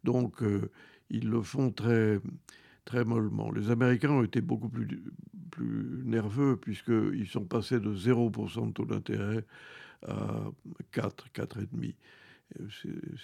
[0.04, 0.70] Donc euh,
[1.10, 2.20] ils le font très,
[2.84, 3.50] très mollement.
[3.50, 5.02] Les Américains ont été beaucoup plus,
[5.50, 9.44] plus nerveux puisqu'ils sont passés de 0% de taux d'intérêt
[10.06, 10.50] à
[10.92, 11.94] 4, 4,5.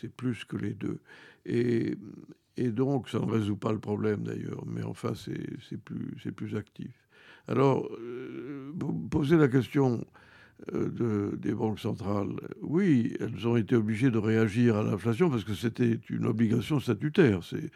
[0.00, 1.00] C'est plus que les deux.
[1.44, 1.96] Et,
[2.56, 7.08] et, donc, ça ne résout pas le problème d'ailleurs, mais enfin, c'est plus, plus actif.
[7.46, 10.06] Alors, euh, vous posez la question
[10.72, 12.30] de, des banques centrales.
[12.62, 17.40] Oui, elles ont été obligées de réagir à l'inflation parce que c'était une obligation statutaire.
[17.42, 17.70] C'est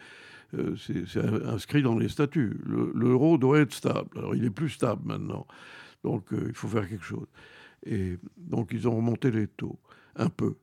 [0.54, 2.60] euh, inscrit dans les statuts.
[2.66, 4.10] L'euro doit être stable.
[4.16, 5.46] Alors, il est plus stable maintenant.
[6.04, 7.26] Donc, il faut faire quelque chose.
[7.86, 9.78] Et donc, ils ont remonté les taux,
[10.16, 10.56] un peu,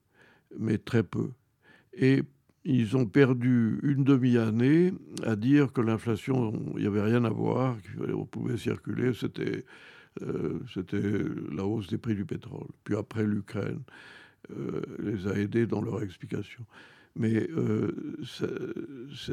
[0.57, 1.29] mais très peu.
[1.93, 2.23] Et
[2.65, 4.93] ils ont perdu une demi-année
[5.23, 9.65] à dire que l'inflation, il n'y avait rien à voir, qu'on pouvait circuler, c'était
[10.21, 11.01] euh, c'était
[11.51, 12.67] la hausse des prix du pétrole.
[12.83, 13.81] Puis après, l'Ukraine
[14.51, 16.65] euh, les a aidés dans leur explication.
[17.15, 18.17] Mais euh,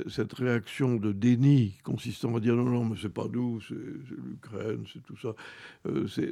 [0.07, 4.85] cette réaction de déni consistant à dire non, non, mais c'est pas nous, c'est l'Ukraine,
[4.93, 5.35] c'est tout ça,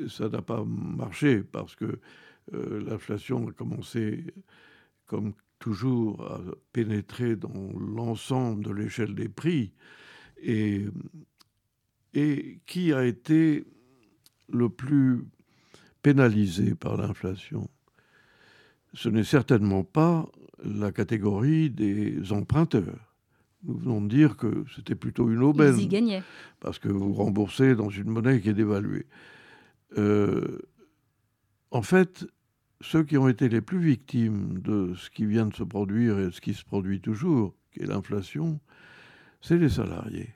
[0.09, 2.01] ça n'a pas marché parce que
[2.51, 4.25] l'inflation a commencé,
[5.07, 6.41] comme toujours, à
[6.73, 9.73] pénétrer dans l'ensemble de l'échelle des prix.
[10.43, 10.87] Et,
[12.15, 13.65] et qui a été
[14.49, 15.25] le plus
[16.03, 17.69] pénalisé par l'inflation,
[18.93, 20.27] ce n'est certainement pas
[20.65, 23.15] la catégorie des emprunteurs.
[23.65, 25.77] Nous venons de dire que c'était plutôt une aubaine.
[25.79, 26.23] Ils y gagnaient.
[26.61, 29.07] Parce que vous remboursez dans une monnaie qui est dévaluée.
[29.97, 30.59] Euh,
[31.71, 32.27] en fait,
[32.81, 36.27] ceux qui ont été les plus victimes de ce qui vient de se produire et
[36.27, 38.61] de ce qui se produit toujours, qui est l'inflation,
[39.41, 40.31] c'est les salariés.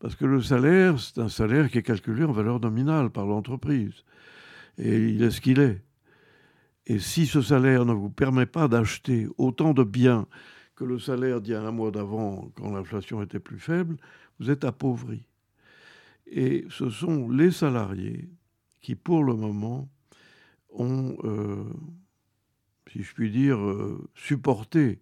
[0.00, 4.02] Parce que le salaire, c'est un salaire qui est calculé en valeur nominale par l'entreprise.
[4.78, 5.82] Et il est ce qu'il est.
[6.86, 10.26] Et si ce salaire ne vous permet pas d'acheter autant de biens
[10.74, 13.98] que le salaire d'il y a un mois d'avant, quand l'inflation était plus faible,
[14.38, 15.26] vous êtes appauvri.
[16.26, 18.30] Et ce sont les salariés
[18.80, 19.90] qui, pour le moment,
[20.70, 21.64] ont, euh,
[22.90, 25.00] si je puis dire, euh, supporté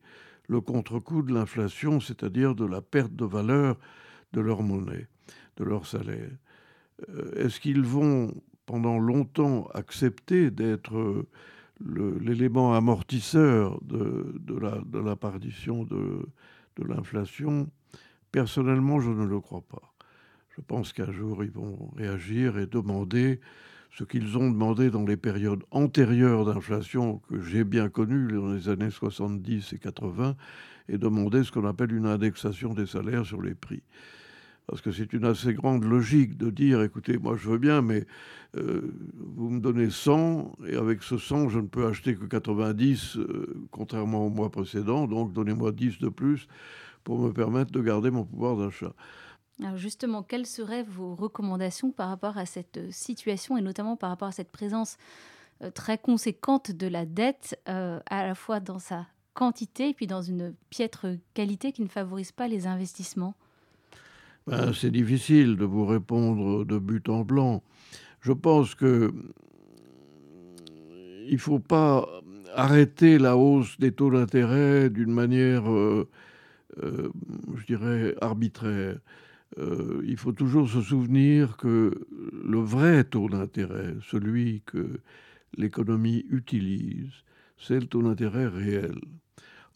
[0.49, 3.79] le contre-coup de l'inflation, c'est-à-dire de la perte de valeur
[4.33, 5.09] de leur monnaie,
[5.57, 6.31] de leur salaire.
[7.09, 8.35] Euh, est-ce qu'ils vont
[8.67, 11.27] pendant longtemps accepter d'être
[11.81, 16.27] l'élément amortisseur de, la, de la partition de,
[16.77, 17.71] de l'inflation?
[18.31, 19.95] Personnellement, je ne le crois pas.
[20.59, 23.41] Je pense qu'un jour, ils vont réagir et demander
[23.97, 28.69] ce qu'ils ont demandé dans les périodes antérieures d'inflation que j'ai bien connues, dans les
[28.69, 30.37] années 70 et 80,
[30.89, 33.83] et demander ce qu'on appelle une indexation des salaires sur les prix
[34.69, 38.07] parce que c'est une assez grande logique de dire, écoutez, moi je veux bien, mais
[38.57, 43.17] euh, vous me donnez 100, et avec ce 100, je ne peux acheter que 90,
[43.17, 46.49] euh, contrairement au mois précédent, donc donnez-moi 10 de plus
[47.03, 48.93] pour me permettre de garder mon pouvoir d'achat.
[49.63, 54.29] Alors justement, quelles seraient vos recommandations par rapport à cette situation, et notamment par rapport
[54.29, 54.99] à cette présence
[55.63, 60.21] euh, très conséquente de la dette, à la fois dans sa quantité et puis dans
[60.21, 63.35] une piètre qualité qui ne favorise pas les investissements?
[64.49, 67.63] Ben, c'est difficile de vous répondre de but en blanc.
[68.23, 69.13] Je pense que
[71.27, 72.09] il ne faut pas
[72.55, 76.09] arrêter la hausse des taux d'intérêt d'une manière, euh,
[76.83, 77.11] euh,
[77.59, 78.99] je dirais, arbitraire.
[79.59, 81.93] Euh, il faut toujours se souvenir que
[82.33, 85.01] le vrai taux d'intérêt, celui que
[85.59, 87.13] l'économie utilise,
[87.59, 88.99] c'est le taux d'intérêt réel.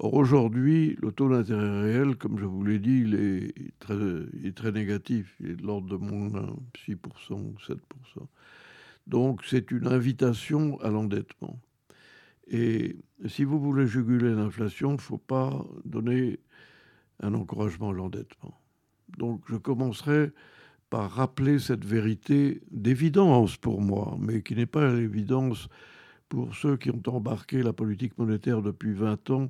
[0.02, 5.36] Or, aujourd'hui, le taux d'intérêt réel, comme je vous l'ai dit, il est très, négatif.
[5.38, 6.56] Il est de l'ordre de moins
[6.88, 6.98] 6%,
[7.28, 7.76] 7%.
[9.06, 11.56] Donc, c'est une invitation à l'endettement.
[12.48, 12.96] Et
[13.28, 16.40] si vous voulez juguler l'inflation, il ne faut pas donner
[17.20, 18.60] un encouragement à l'endettement.
[19.18, 20.32] Donc, je commencerai
[20.90, 25.68] par rappeler cette vérité d'évidence pour moi, mais qui n'est pas l'évidence
[26.28, 29.48] pour ceux qui ont embarqué la politique monétaire depuis 20 ans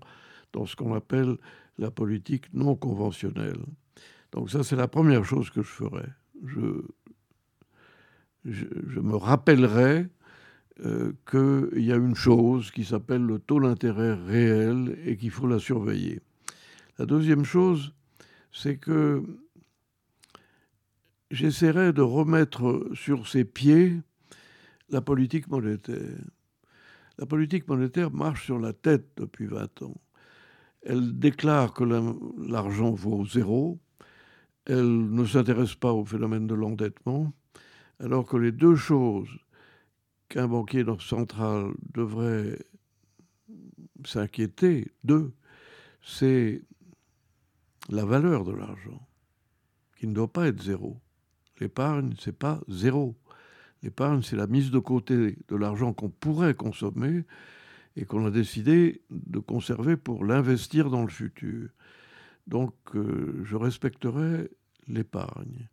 [0.53, 1.37] dans ce qu'on appelle
[1.79, 3.65] la politique non conventionnelle.
[4.33, 6.07] Donc ça, c'est la première chose que je ferai.
[6.45, 6.83] Je,
[9.01, 10.07] me rappellerai
[10.85, 15.47] euh, qu'il y a une chose qui s'appelle le taux d'intérêt réel et qu'il faut
[15.47, 16.21] la surveiller.
[16.99, 17.95] La deuxième chose,
[18.53, 19.23] c'est que
[21.31, 24.01] j'essaierai de remettre sur ses pieds
[24.89, 26.19] la politique monétaire.
[27.19, 29.95] La politique monétaire marche sur la tête depuis 20 ans.
[30.85, 33.78] Elle déclare que l'argent vaut zéro.
[34.66, 37.33] Elle ne s'intéresse pas au phénomène de l'endettement,
[37.99, 39.28] alors que les deux choses
[40.28, 42.59] qu'un banquier central devrait
[44.05, 45.33] s'inquiéter d'eux,
[46.03, 46.62] c'est
[47.89, 49.07] la valeur de l'argent,
[49.99, 51.01] qui ne doit pas être zéro.
[51.61, 53.16] L'épargne, c'est pas zéro.
[53.83, 57.24] L'épargne, c'est la mise de côté de l'argent qu'on pourrait consommer
[57.97, 61.68] et qu'on a décidé de conserver pour l'investir dans le futur.
[62.47, 64.51] Donc euh, je respecterai
[64.88, 65.68] l'épargne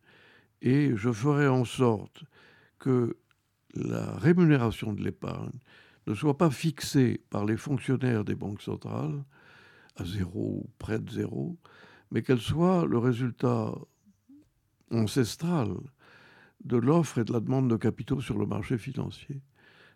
[0.62, 2.24] et je ferai en sorte
[2.78, 3.18] que
[3.74, 5.60] la rémunération de l'épargne
[6.08, 9.24] ne soit pas fixée par les fonctionnaires des banques centrales
[9.96, 11.58] à zéro ou près de zéro,
[12.12, 13.74] mais qu'elle soit le résultat
[14.92, 15.76] ancestral
[16.64, 19.42] de l'offre et de la demande de capitaux sur le marché financier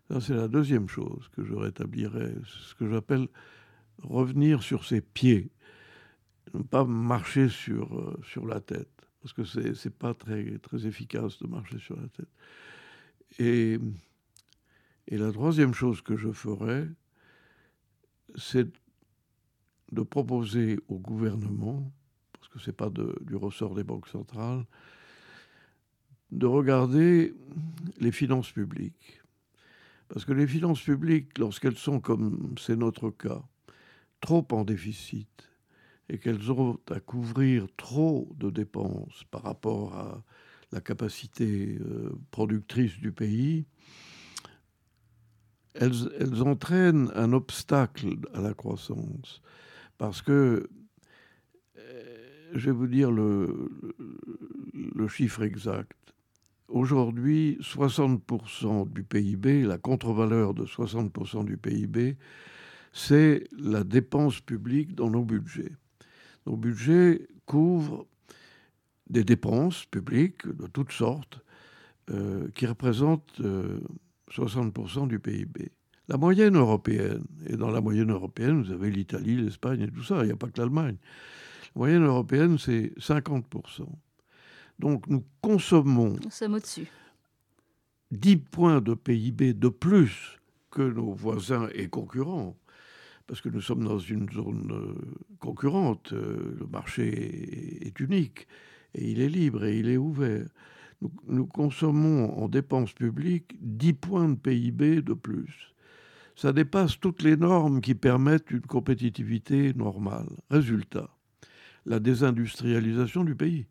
[0.10, 3.28] c'est la deuxième chose que je rétablirai, ce que j'appelle
[4.02, 5.50] revenir sur ses pieds,
[6.54, 8.90] ne pas marcher sur, euh, la tête,
[9.22, 12.30] parce que c'est n'est pas très, efficace de marcher sur la tête.
[13.40, 13.80] Et,
[15.08, 16.88] et la troisième chose que je ferais,
[18.36, 18.68] c'est
[19.92, 21.92] de proposer au gouvernement,
[22.34, 24.66] parce que ce n'est pas du ressort des banques centrales,
[26.32, 27.34] de regarder
[28.00, 29.23] les finances publiques.
[30.14, 33.42] Parce que les finances publiques, lorsqu'elles sont, comme c'est notre cas,
[34.22, 35.50] trop en déficit,
[36.08, 40.24] et qu'elles ont à couvrir trop de dépenses par rapport à
[40.72, 43.66] la capacité euh, productrice du pays,
[45.74, 49.42] elles, entraînent un obstacle à la croissance.
[49.98, 50.70] Parce que,
[51.80, 53.72] euh, je vais vous dire le,
[54.74, 56.13] le chiffre exact.
[56.70, 62.18] Aujourd'hui, 60% du PIB, la contre-valeur de 60% du PIB,
[62.94, 65.72] c'est la dépense publique dans nos budgets.
[66.46, 68.06] Nos budgets couvrent
[69.10, 71.42] des dépenses publiques de toutes sortes
[72.10, 73.42] euh, qui représentent
[74.32, 75.72] 60% euh, du PIB.
[76.08, 80.22] La moyenne européenne, et dans la moyenne européenne, vous avez l'Italie, l'Espagne et tout ça,
[80.22, 80.98] il n'y a pas que l'Allemagne.
[81.76, 83.88] La moyenne européenne, c'est 50%.
[84.80, 86.88] Donc nous consommons nous sommes au-dessus.
[88.12, 92.56] 10 points de PIB de plus que nos voisins et concurrents,
[93.28, 94.96] parce que nous sommes dans une zone euh,
[95.40, 96.14] concurrente.
[96.14, 98.48] Euh, le marché est unique
[98.94, 100.48] et il est libre et il est ouvert.
[101.28, 105.74] Nous, consommons en dépenses publiques 10 points de PIB de plus.
[106.36, 110.30] Ça dépasse toutes les normes qui permettent une compétitivité normale.
[110.50, 111.10] Résultat,
[111.86, 113.68] la désindustrialisation du pays.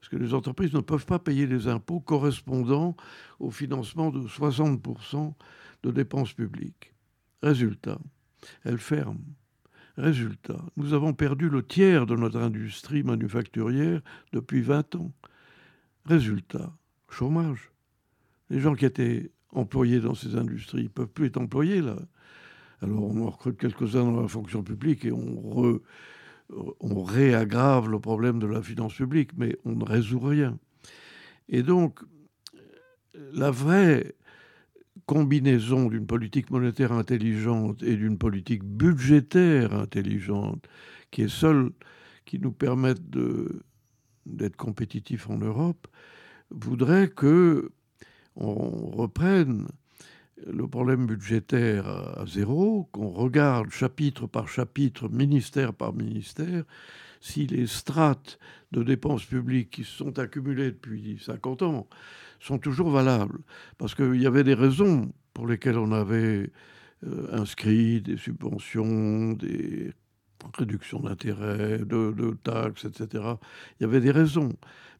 [0.00, 2.96] Parce que les entreprises ne peuvent pas payer les impôts correspondant
[3.40, 5.32] au financement de 60%
[5.82, 6.94] de dépenses publiques.
[7.42, 7.98] Résultat,
[8.64, 9.24] elles ferment.
[9.96, 15.12] Résultat, nous avons perdu le tiers de notre industrie manufacturière depuis 20 ans.
[16.04, 16.70] Résultat,
[17.08, 17.70] chômage.
[18.50, 21.96] Les gens qui étaient employés dans ces industries ne peuvent plus être employés là.
[22.82, 25.80] Alors on recrute quelques-uns dans la fonction publique et on,
[26.80, 30.58] on réaggrave le problème de la finance publique, mais on ne résout rien.
[31.48, 32.00] Et donc,
[33.32, 34.14] la vraie
[35.06, 40.66] combinaison d'une politique monétaire intelligente et d'une politique budgétaire intelligente,
[41.10, 41.70] qui est seule
[42.24, 43.02] qui nous permette
[44.26, 45.86] d'être compétitifs en Europe,
[46.50, 47.70] voudrait que
[48.34, 49.66] on reprenne
[50.44, 56.64] le problème budgétaire à zéro, qu'on regarde chapitre par chapitre, ministère par ministère,
[57.20, 58.38] si les strates
[58.72, 61.88] de dépenses publiques qui se sont accumulées depuis 50 ans
[62.40, 63.38] sont toujours valables.
[63.78, 66.50] Parce qu'il y avait des raisons pour lesquelles on avait
[67.04, 69.92] euh, inscrit des subventions, des
[70.56, 73.24] réductions d'intérêts, de, de, taxes, etc.
[73.78, 74.52] Il y avait des raisons.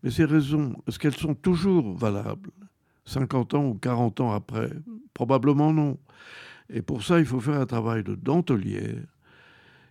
[0.03, 2.51] Mais ces raisons, est-ce qu'elles sont toujours valables?
[3.07, 4.71] 50 ans ou 40 ans après?
[5.15, 5.99] Probablement non.
[6.69, 9.03] Et pour ça, il faut faire un travail de dentelière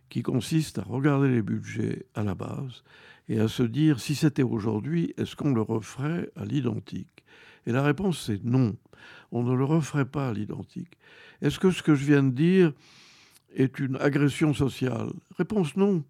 [0.10, 2.84] qui consiste à regarder les budgets à la base
[3.28, 7.24] et à se dire si c'était aujourd'hui, est-ce qu'on le referait à l'identique?
[7.66, 8.76] Et la réponse c'est non.
[9.32, 10.98] On ne le referait pas à l'identique.
[11.42, 12.74] Est-ce que ce que je viens de dire
[13.56, 15.10] est une agression sociale?
[15.38, 16.04] Réponse non.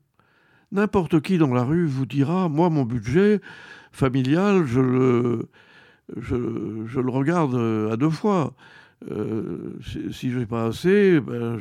[0.71, 3.39] N'importe qui dans la rue vous dira, moi mon budget
[3.91, 5.49] familial, je le,
[6.15, 8.53] je, le regarde euh, à deux fois.
[9.11, 11.59] Euh, si je n'ai pas assez, ben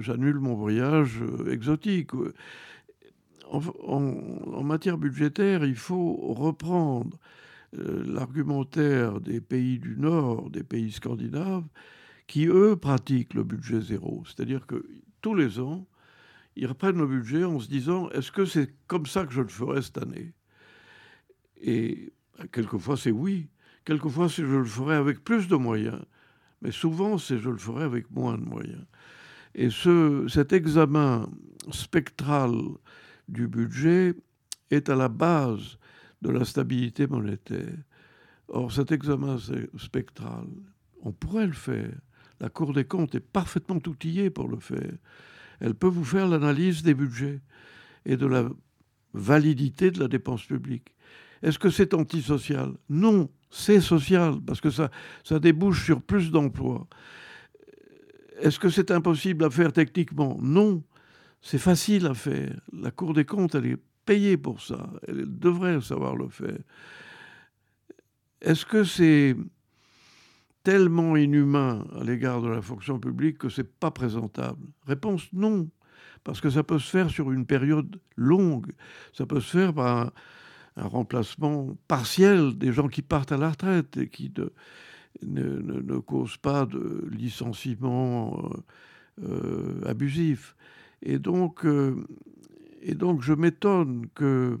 [0.00, 2.10] j'annule mon voyage euh, exotique.
[3.52, 7.18] En, matière budgétaire, il faut reprendre
[7.72, 11.64] l'argumentaire des pays du Nord, des pays scandinaves,
[12.28, 14.22] qui, eux, pratiquent le budget zéro.
[14.24, 14.86] C'est-à-dire que
[15.20, 15.86] tous les ans,
[16.54, 19.48] ils reprennent le budget en se disant, est-ce que c'est comme ça que je le
[19.48, 20.32] ferai cette année?
[21.60, 22.12] Et
[22.52, 23.48] quelquefois, c'est oui.
[23.84, 26.02] Quelquefois, c'est je le ferai avec plus de moyens,
[26.62, 28.84] mais souvent, c'est je le ferai avec moins de moyens.
[29.54, 31.28] Et ce, cet examen
[31.72, 32.52] spectral
[33.28, 34.14] du budget
[34.70, 35.78] est à la base
[36.22, 37.76] de la stabilité monétaire.
[38.48, 39.38] Or, cet examen
[39.78, 40.46] spectral,
[41.02, 41.92] on pourrait le faire.
[42.40, 44.92] La Cour des comptes est parfaitement outillée pour le faire.
[45.60, 47.40] Elle peut vous faire l'analyse des budgets
[48.04, 48.48] et de la
[49.12, 50.94] validité de la dépense publique.
[51.42, 52.72] Est-ce que c'est antisocial?
[52.88, 54.90] Non, c'est social, parce que ça,
[55.24, 56.86] ça débouche sur plus d'emplois.
[58.40, 60.38] Est-ce que c'est impossible à faire techniquement?
[60.40, 60.82] Non,
[61.40, 62.58] c'est facile à faire.
[62.72, 64.90] La Cour des comptes, elle est payée pour ça.
[65.06, 66.58] Elle devrait savoir le faire.
[68.40, 69.36] Est-ce que c'est
[70.62, 74.66] tellement inhumain à l'égard de la fonction publique que c'est pas présentable?
[74.86, 75.68] Réponse non.
[76.24, 78.72] parce que ça peut se faire sur une période longue.
[79.12, 80.12] Ça peut se faire par
[80.76, 84.32] remplacement partiel des gens qui partent à la retraite et qui
[85.22, 88.50] ne, ne, causent pas de licenciement
[89.18, 90.56] euh, euh, abusif.
[91.02, 92.06] Et donc, euh,
[92.82, 94.58] et donc je m'étonne que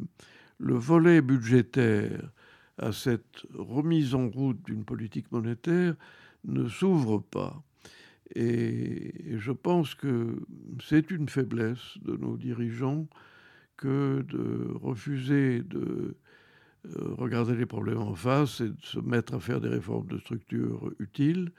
[0.58, 2.30] le volet budgétaire
[2.78, 5.94] à cette remise en route d'une politique monétaire
[6.44, 7.62] ne s'ouvre pas.
[8.34, 10.36] Et je pense que
[10.82, 13.06] c'est une faiblesse de nos dirigeants
[13.80, 16.16] que de refuser de
[16.86, 20.18] euh, regarder les problèmes en face et de se mettre à faire des réformes de
[20.18, 21.50] structure utiles,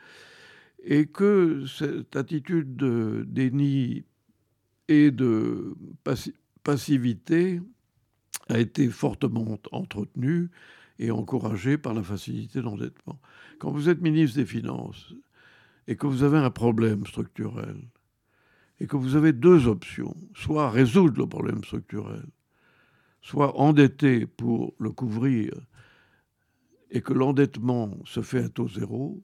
[0.83, 4.05] et que cette attitude de déni
[4.87, 5.75] et de
[6.63, 7.61] passivité
[8.49, 10.49] a été fortement entretenue
[10.99, 13.19] et encouragée par la facilité d'endettement.
[13.59, 15.13] Quand vous êtes ministre des Finances,
[15.87, 17.77] et que vous avez un problème structurel,
[18.81, 22.25] et que vous avez deux options, soit résoudre le problème structurel,
[23.21, 25.53] soit endetter pour le couvrir,
[26.89, 29.21] et que l'endettement se fait à taux zéro,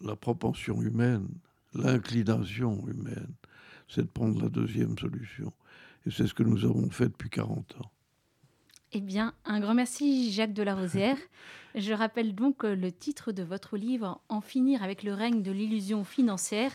[0.00, 1.28] la propension humaine,
[1.74, 3.34] l'inclination humaine,
[3.88, 5.52] c'est de prendre la deuxième solution.
[6.06, 7.90] Et c'est ce que nous avons fait depuis 40 ans.
[8.92, 11.18] Eh bien, un grand merci Jacques de la Rosière.
[11.74, 15.52] Je rappelle donc euh, le titre de votre livre En finir avec le règne de
[15.52, 16.72] l'illusion financière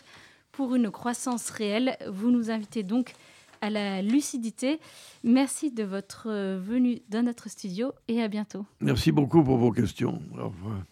[0.52, 1.96] pour une croissance réelle.
[2.08, 3.14] Vous nous invitez donc
[3.60, 4.80] à la lucidité.
[5.24, 8.66] Merci de votre euh, venue dans notre studio et à bientôt.
[8.80, 10.20] Merci beaucoup pour vos questions.
[10.38, 10.82] Au revoir.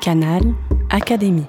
[0.00, 0.42] Canal
[0.90, 1.46] Académie.